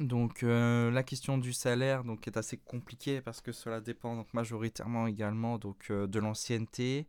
donc 0.00 0.42
euh, 0.42 0.90
la 0.90 1.02
question 1.02 1.38
du 1.38 1.52
salaire 1.52 2.04
donc 2.04 2.26
est 2.26 2.36
assez 2.36 2.56
compliquée 2.56 3.20
parce 3.20 3.40
que 3.40 3.52
cela 3.52 3.80
dépend 3.80 4.16
donc 4.16 4.32
majoritairement 4.34 5.06
également 5.06 5.58
euh, 5.90 6.06
de 6.06 6.18
l'ancienneté, 6.18 7.06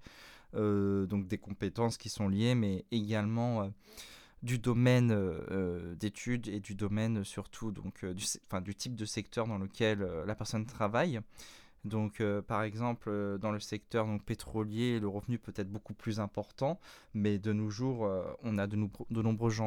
euh, 0.55 1.05
des 1.05 1.37
compétences 1.37 1.97
qui 1.97 2.09
sont 2.09 2.27
liées, 2.27 2.55
mais 2.55 2.85
également 2.91 3.71
du 4.43 4.59
domaine 4.59 5.15
d'études 5.99 6.47
et 6.47 6.59
du 6.59 6.75
domaine 6.75 7.23
surtout 7.23 7.71
donc 7.71 8.05
du, 8.05 8.25
du, 8.61 8.75
type 8.75 8.95
de 8.95 9.05
secteur 9.05 9.47
dans 9.47 9.57
lequel 9.57 10.07
la 10.25 10.35
personne 10.35 10.65
travaille. 10.65 11.19
Donc, 11.85 12.21
euh, 12.21 12.41
par 12.41 12.63
exemple, 12.63 13.09
euh, 13.09 13.37
dans 13.37 13.51
le 13.51 13.59
secteur 13.59 14.07
pétrolier, 14.25 14.99
le 14.99 15.07
revenu 15.07 15.39
peut 15.39 15.53
être 15.55 15.71
beaucoup 15.71 15.93
plus 15.93 16.19
important, 16.19 16.79
mais 17.13 17.39
de 17.39 17.53
nos 17.53 17.69
jours, 17.69 18.05
euh, 18.05 18.23
on 18.43 18.57
a 18.57 18.67
de, 18.67 18.77
de, 19.09 19.21
nombreuses 19.21 19.61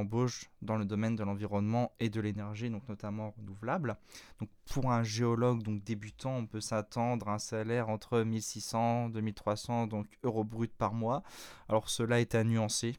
dans 0.63 0.77
le 0.77 0.85
domaine 0.85 1.17
de 1.17 1.25
l'environnement 1.25 1.93
et 1.99 2.11
de 2.11 2.21
l'énergie, 2.21 2.71
notamment 2.71 3.35
renouvelable. 3.39 3.97
Donc, 4.41 4.51
pour 4.67 4.93
un 4.93 5.03
géologue 5.03 5.63
débutant, 5.83 6.37
on 6.37 6.47
peut 6.47 6.61
s'attendre 6.61 7.29
à 7.29 7.35
un 7.35 7.39
salaire 7.39 7.89
entre 7.89 8.21
1600 8.21 9.11
2300 9.11 9.87
donc 9.87 10.07
euros 10.23 10.45
bruts 10.45 10.69
par 10.69 10.93
mois. 10.93 11.23
Alors, 11.69 11.89
cela 11.89 12.21
est 12.21 12.35
à 12.35 12.45
nuancer 12.45 12.97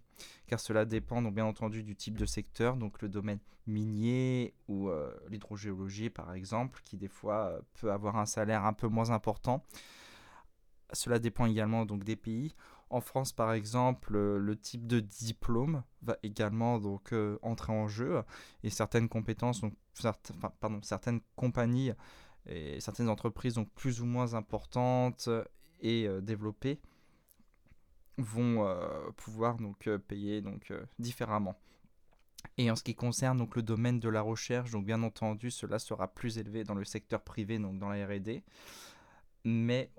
car 0.51 0.59
cela 0.59 0.83
dépend 0.83 1.21
donc 1.21 1.33
bien 1.33 1.45
entendu 1.45 1.81
du 1.81 1.95
type 1.95 2.17
de 2.17 2.25
secteur, 2.25 2.75
donc 2.75 3.01
le 3.01 3.07
domaine 3.07 3.39
minier 3.67 4.53
ou 4.67 4.89
euh, 4.89 5.09
l'hydrogéologie 5.29 6.09
par 6.09 6.33
exemple, 6.33 6.81
qui 6.83 6.97
des 6.97 7.07
fois 7.07 7.45
euh, 7.45 7.61
peut 7.79 7.89
avoir 7.89 8.17
un 8.17 8.25
salaire 8.25 8.65
un 8.65 8.73
peu 8.73 8.89
moins 8.89 9.11
important. 9.11 9.63
Cela 10.91 11.19
dépend 11.19 11.45
également 11.45 11.85
donc 11.85 12.03
des 12.03 12.17
pays. 12.17 12.53
En 12.89 12.99
France, 12.99 13.31
par 13.31 13.53
exemple, 13.53 14.13
euh, 14.17 14.37
le 14.39 14.57
type 14.57 14.87
de 14.87 14.99
diplôme 14.99 15.83
va 16.01 16.17
également 16.21 16.79
donc 16.79 17.15
entrer 17.43 17.71
en 17.71 17.87
jeu 17.87 18.21
et 18.63 18.69
certaines 18.69 19.07
compétences, 19.07 19.61
donc 19.61 19.73
certaines 20.81 21.21
compagnies 21.37 21.93
et 22.45 22.81
certaines 22.81 23.07
entreprises 23.07 23.53
donc 23.53 23.71
plus 23.71 24.01
ou 24.01 24.05
moins 24.05 24.33
importantes 24.33 25.29
et 25.79 26.09
développées 26.21 26.81
vont 28.17 28.67
euh, 28.67 29.09
pouvoir 29.17 29.57
donc 29.57 29.87
euh, 29.87 29.97
payer 29.97 30.41
donc 30.41 30.71
euh, 30.71 30.83
différemment. 30.99 31.55
Et 32.57 32.71
en 32.71 32.75
ce 32.75 32.83
qui 32.83 32.95
concerne 32.95 33.37
donc 33.37 33.55
le 33.55 33.61
domaine 33.61 33.99
de 33.99 34.09
la 34.09 34.21
recherche, 34.21 34.71
donc 34.71 34.85
bien 34.85 35.03
entendu, 35.03 35.51
cela 35.51 35.79
sera 35.79 36.07
plus 36.07 36.37
élevé 36.37 36.63
dans 36.63 36.73
le 36.73 36.83
secteur 36.83 37.21
privé, 37.21 37.59
donc 37.59 37.77
dans 37.77 37.89
la 37.89 38.05
R&D. 38.05 38.43
Mais 39.43 39.89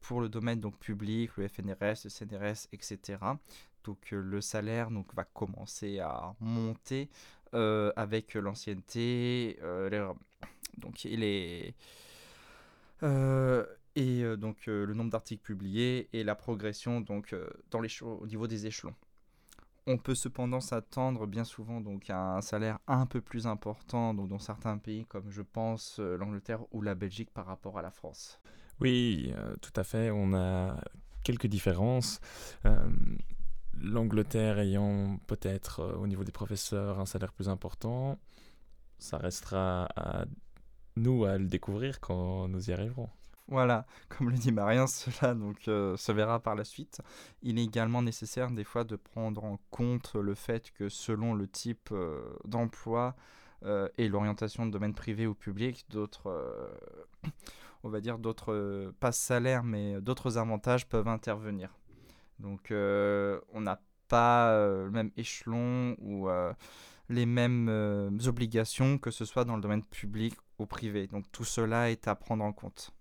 pour 0.00 0.20
le 0.20 0.28
domaine 0.28 0.60
donc 0.60 0.78
public, 0.78 1.36
le 1.36 1.48
FNRS, 1.48 2.04
le 2.04 2.10
CNRS, 2.10 2.68
etc. 2.72 3.18
Donc 3.84 4.10
le 4.10 4.40
salaire 4.40 4.90
donc 4.90 5.12
va 5.14 5.24
commencer 5.24 5.98
à 6.00 6.34
monter 6.40 7.10
avec 7.52 8.34
l'ancienneté, 8.34 9.58
donc 10.78 11.04
il 11.04 11.24
est 11.24 11.74
et 13.96 14.22
euh, 14.22 14.36
donc 14.36 14.68
euh, 14.68 14.86
le 14.86 14.94
nombre 14.94 15.10
d'articles 15.10 15.42
publiés 15.42 16.08
et 16.12 16.24
la 16.24 16.34
progression 16.34 17.00
donc 17.00 17.32
euh, 17.32 17.48
dans 17.70 17.80
les 17.80 17.90
au 18.02 18.26
niveau 18.26 18.46
des 18.46 18.66
échelons. 18.66 18.94
On 19.86 19.98
peut 19.98 20.14
cependant 20.14 20.60
s'attendre 20.60 21.26
bien 21.26 21.44
souvent 21.44 21.80
donc 21.80 22.08
à 22.08 22.36
un 22.36 22.40
salaire 22.40 22.78
un 22.86 23.06
peu 23.06 23.20
plus 23.20 23.46
important 23.46 24.14
donc 24.14 24.28
dans 24.28 24.38
certains 24.38 24.78
pays 24.78 25.04
comme 25.06 25.30
je 25.30 25.42
pense 25.42 25.98
l'Angleterre 25.98 26.60
ou 26.70 26.82
la 26.82 26.94
Belgique 26.94 27.30
par 27.30 27.46
rapport 27.46 27.78
à 27.78 27.82
la 27.82 27.90
France. 27.90 28.40
Oui, 28.80 29.32
tout 29.60 29.72
à 29.76 29.84
fait. 29.84 30.10
On 30.10 30.34
a 30.34 30.76
quelques 31.24 31.48
différences. 31.48 32.20
L'Angleterre 33.74 34.60
ayant 34.60 35.18
peut-être 35.26 35.96
au 35.98 36.06
niveau 36.06 36.22
des 36.22 36.32
professeurs 36.32 37.00
un 37.00 37.06
salaire 37.06 37.32
plus 37.32 37.48
important, 37.48 38.18
ça 38.98 39.18
restera 39.18 39.88
à 39.96 40.24
nous 40.96 41.24
à 41.24 41.38
le 41.38 41.46
découvrir 41.46 41.98
quand 42.00 42.46
nous 42.46 42.70
y 42.70 42.72
arriverons. 42.72 43.08
Voilà, 43.48 43.86
comme 44.08 44.30
le 44.30 44.36
dit 44.36 44.52
Marien, 44.52 44.86
cela 44.86 45.34
donc 45.34 45.68
euh, 45.68 45.96
se 45.96 46.12
verra 46.12 46.40
par 46.40 46.54
la 46.54 46.64
suite. 46.64 47.00
Il 47.42 47.58
est 47.58 47.64
également 47.64 48.02
nécessaire 48.02 48.50
des 48.50 48.64
fois 48.64 48.84
de 48.84 48.96
prendre 48.96 49.44
en 49.44 49.58
compte 49.70 50.14
le 50.14 50.34
fait 50.34 50.70
que 50.72 50.88
selon 50.88 51.34
le 51.34 51.48
type 51.48 51.90
euh, 51.92 52.22
d'emploi 52.44 53.16
euh, 53.64 53.88
et 53.98 54.08
l'orientation 54.08 54.66
de 54.66 54.70
domaine 54.70 54.94
privé 54.94 55.26
ou 55.26 55.34
public, 55.34 55.84
d'autres, 55.90 56.72
on 57.84 57.88
va 57.88 58.00
dire 58.00 58.18
d'autres, 58.18 58.92
pas 59.00 59.12
salaires, 59.12 59.64
mais 59.64 60.00
d'autres 60.00 60.38
avantages 60.38 60.88
peuvent 60.88 61.08
intervenir. 61.08 61.76
Donc 62.38 62.68
on 62.72 63.60
n'a 63.60 63.80
pas 64.08 64.52
le 64.52 64.90
même 64.90 65.10
échelon 65.16 65.96
ou 66.00 66.28
les 67.08 67.26
mêmes 67.26 68.18
obligations 68.26 68.98
que 68.98 69.10
ce 69.10 69.24
soit 69.24 69.44
dans 69.44 69.54
le 69.56 69.62
domaine 69.62 69.84
public 69.84 70.34
ou 70.58 70.66
privé. 70.66 71.06
Donc 71.06 71.30
tout 71.30 71.44
cela 71.44 71.90
est 71.90 72.08
à 72.08 72.14
prendre 72.16 72.44
en 72.44 72.52
compte. 72.52 72.92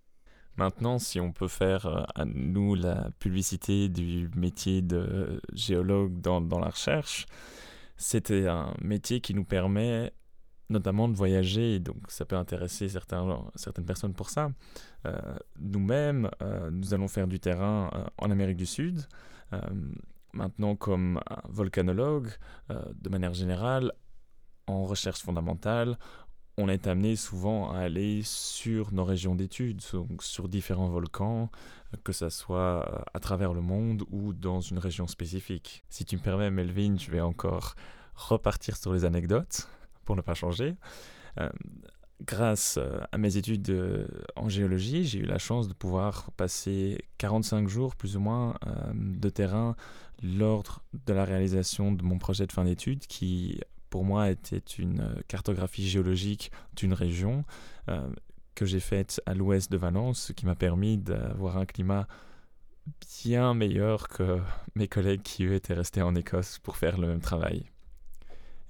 Maintenant, 0.58 1.00
si 1.00 1.20
on 1.20 1.32
peut 1.32 1.48
faire 1.48 1.86
euh, 1.86 2.04
à 2.16 2.26
nous 2.26 2.76
la 2.76 3.10
publicité 3.20 3.90
du 3.90 4.30
métier 4.36 4.82
de 4.82 5.42
géologue 5.54 6.20
dans, 6.22 6.60
la 6.60 6.70
recherche, 6.70 7.26
c'était 7.98 8.48
un 8.48 8.74
métier 8.82 9.22
qui 9.22 9.34
nous 9.34 9.46
permet 9.46 10.12
notamment 10.70 11.10
de 11.10 11.16
voyager, 11.16 11.80
donc 11.80 11.98
ça 12.08 12.24
peut 12.24 12.38
intéresser 12.38 12.88
certaines 12.88 13.86
personnes 13.86 14.14
pour 14.14 14.30
ça. 14.30 14.52
Euh, 15.06 15.20
Nous-mêmes, 15.60 16.30
euh, 16.42 16.72
nous 16.72 16.94
allons 16.94 17.10
faire 17.10 17.28
du 17.28 17.42
terrain 17.42 17.90
en 18.18 18.32
Amérique 18.32 18.58
du 18.58 18.66
Sud. 18.66 19.02
Maintenant, 20.34 20.78
comme 20.78 21.20
volcanologue, 21.50 22.30
de 22.70 23.10
manière 23.10 23.34
générale, 23.34 23.92
en 24.66 24.86
recherche 24.86 25.22
fondamentale, 25.22 25.98
on 26.58 26.68
est 26.70 26.88
amené 26.88 27.16
souvent 27.16 27.72
à 27.72 27.80
aller 27.80 28.22
sur 28.24 28.94
nos 28.94 29.06
régions 29.06 29.36
d'études, 29.36 29.82
sur 29.82 30.50
différents 30.50 30.90
volcans, 30.90 31.50
euh, 31.94 31.98
que 32.04 32.14
ce 32.14 32.30
soit 32.30 32.86
euh, 32.88 33.02
à 33.14 33.20
travers 33.20 33.54
le 33.54 33.62
monde 33.62 34.04
ou 34.12 34.34
dans 34.34 34.62
une 34.62 34.80
région 34.80 35.08
spécifique. 35.08 35.84
Si 35.90 36.06
tu 36.06 36.18
me 36.18 36.22
permets, 36.22 36.52
Melvin, 36.52 36.98
je 36.98 37.12
vais 37.12 37.22
encore 37.22 37.76
repartir 38.16 38.78
sur 38.78 38.94
les 38.94 39.06
anecdotes 39.06 39.68
pour 40.06 40.16
ne 40.16 40.22
pas 40.22 40.34
changer. 40.34 40.76
Euh, 41.40 41.50
grâce 42.26 42.78
à 43.12 43.18
mes 43.18 43.38
études 43.38 44.08
en 44.36 44.48
géologie, 44.48 45.06
j'ai 45.06 45.20
eu 45.20 45.26
la 45.26 45.40
chance 45.40 45.68
de 45.68 45.74
pouvoir 45.74 46.30
passer 46.38 47.04
45 47.18 47.68
jours 47.68 47.96
plus 47.96 48.16
ou 48.16 48.20
moins 48.20 48.54
de 48.94 49.30
terrain 49.30 49.76
lors 50.22 50.84
de 51.08 51.14
la 51.14 51.26
réalisation 51.26 51.92
de 51.92 52.04
mon 52.04 52.20
projet 52.20 52.46
de 52.46 52.52
fin 52.52 52.64
d'études 52.64 53.08
qui 53.08 53.60
pour 53.92 54.06
moi 54.06 54.32
était 54.32 54.58
une 54.58 55.02
euh, 55.02 55.22
cartographie 55.28 55.88
géologique 55.88 56.52
d'une 56.76 56.94
région 56.94 57.44
euh, 57.90 58.10
que 58.56 58.66
j'ai 58.66 58.80
faite 58.80 59.22
à 59.28 59.36
l'ouest 59.36 59.72
de 59.72 59.78
Valence, 59.78 60.28
ce 60.28 60.34
qui 60.34 60.48
m'a 60.48 60.56
permis 60.56 60.98
d'avoir 60.98 61.58
un 61.58 61.66
climat 61.66 62.08
bien 63.24 63.54
meilleur 63.54 64.08
que 64.08 64.40
mes 64.76 64.88
collègues 64.88 65.22
qui 65.22 65.44
eux 65.44 65.54
étaient 65.54 65.76
restés 65.76 66.02
en 66.02 66.16
Écosse 66.16 66.58
pour 66.58 66.78
faire 66.78 66.98
le 66.98 67.08
même 67.08 67.20
travail. 67.20 67.66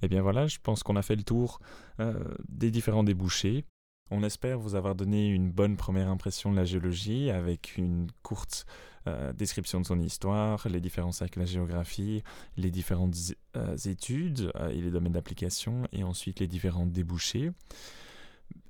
Et 0.02 0.08
bien 0.08 0.22
voilà, 0.22 0.48
je 0.48 0.58
pense 0.60 0.82
qu'on 0.82 0.96
a 0.96 1.02
fait 1.02 1.16
le 1.16 1.22
tour 1.22 1.60
euh, 2.00 2.12
des 2.48 2.70
différents 2.70 3.04
débouchés. 3.04 3.64
On 4.10 4.24
espère 4.24 4.58
vous 4.58 4.74
avoir 4.74 4.96
donné 4.96 5.28
une 5.28 5.50
bonne 5.50 5.76
première 5.76 6.08
impression 6.08 6.50
de 6.50 6.56
la 6.56 6.64
géologie 6.64 7.30
avec 7.30 7.76
une 7.78 8.08
courte 8.22 8.66
euh, 9.06 9.32
description 9.32 9.80
de 9.80 9.86
son 9.86 10.00
histoire, 10.00 10.66
les 10.68 10.80
différences 10.80 11.22
avec 11.22 11.36
la 11.36 11.44
géographie, 11.44 12.22
les 12.56 12.70
différentes 12.70 13.16
euh, 13.56 13.76
études 13.76 14.52
euh, 14.56 14.68
et 14.68 14.80
les 14.80 14.90
domaines 14.90 15.12
d'application, 15.12 15.88
et 15.92 16.04
ensuite 16.04 16.40
les 16.40 16.46
différents 16.46 16.86
débouchés. 16.86 17.50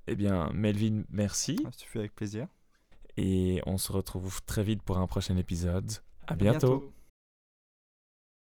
Eh 0.06 0.16
bien, 0.16 0.50
Melvin, 0.54 1.02
merci, 1.10 1.56
Ça 1.64 1.86
fut 1.86 1.98
avec 1.98 2.14
plaisir. 2.14 2.46
et 3.16 3.60
on 3.66 3.78
se 3.78 3.92
retrouve 3.92 4.42
très 4.44 4.62
vite 4.62 4.82
pour 4.82 4.98
un 4.98 5.06
prochain 5.06 5.36
épisode. 5.36 5.92
À 6.26 6.32
À 6.32 6.36
bientôt. 6.36 6.92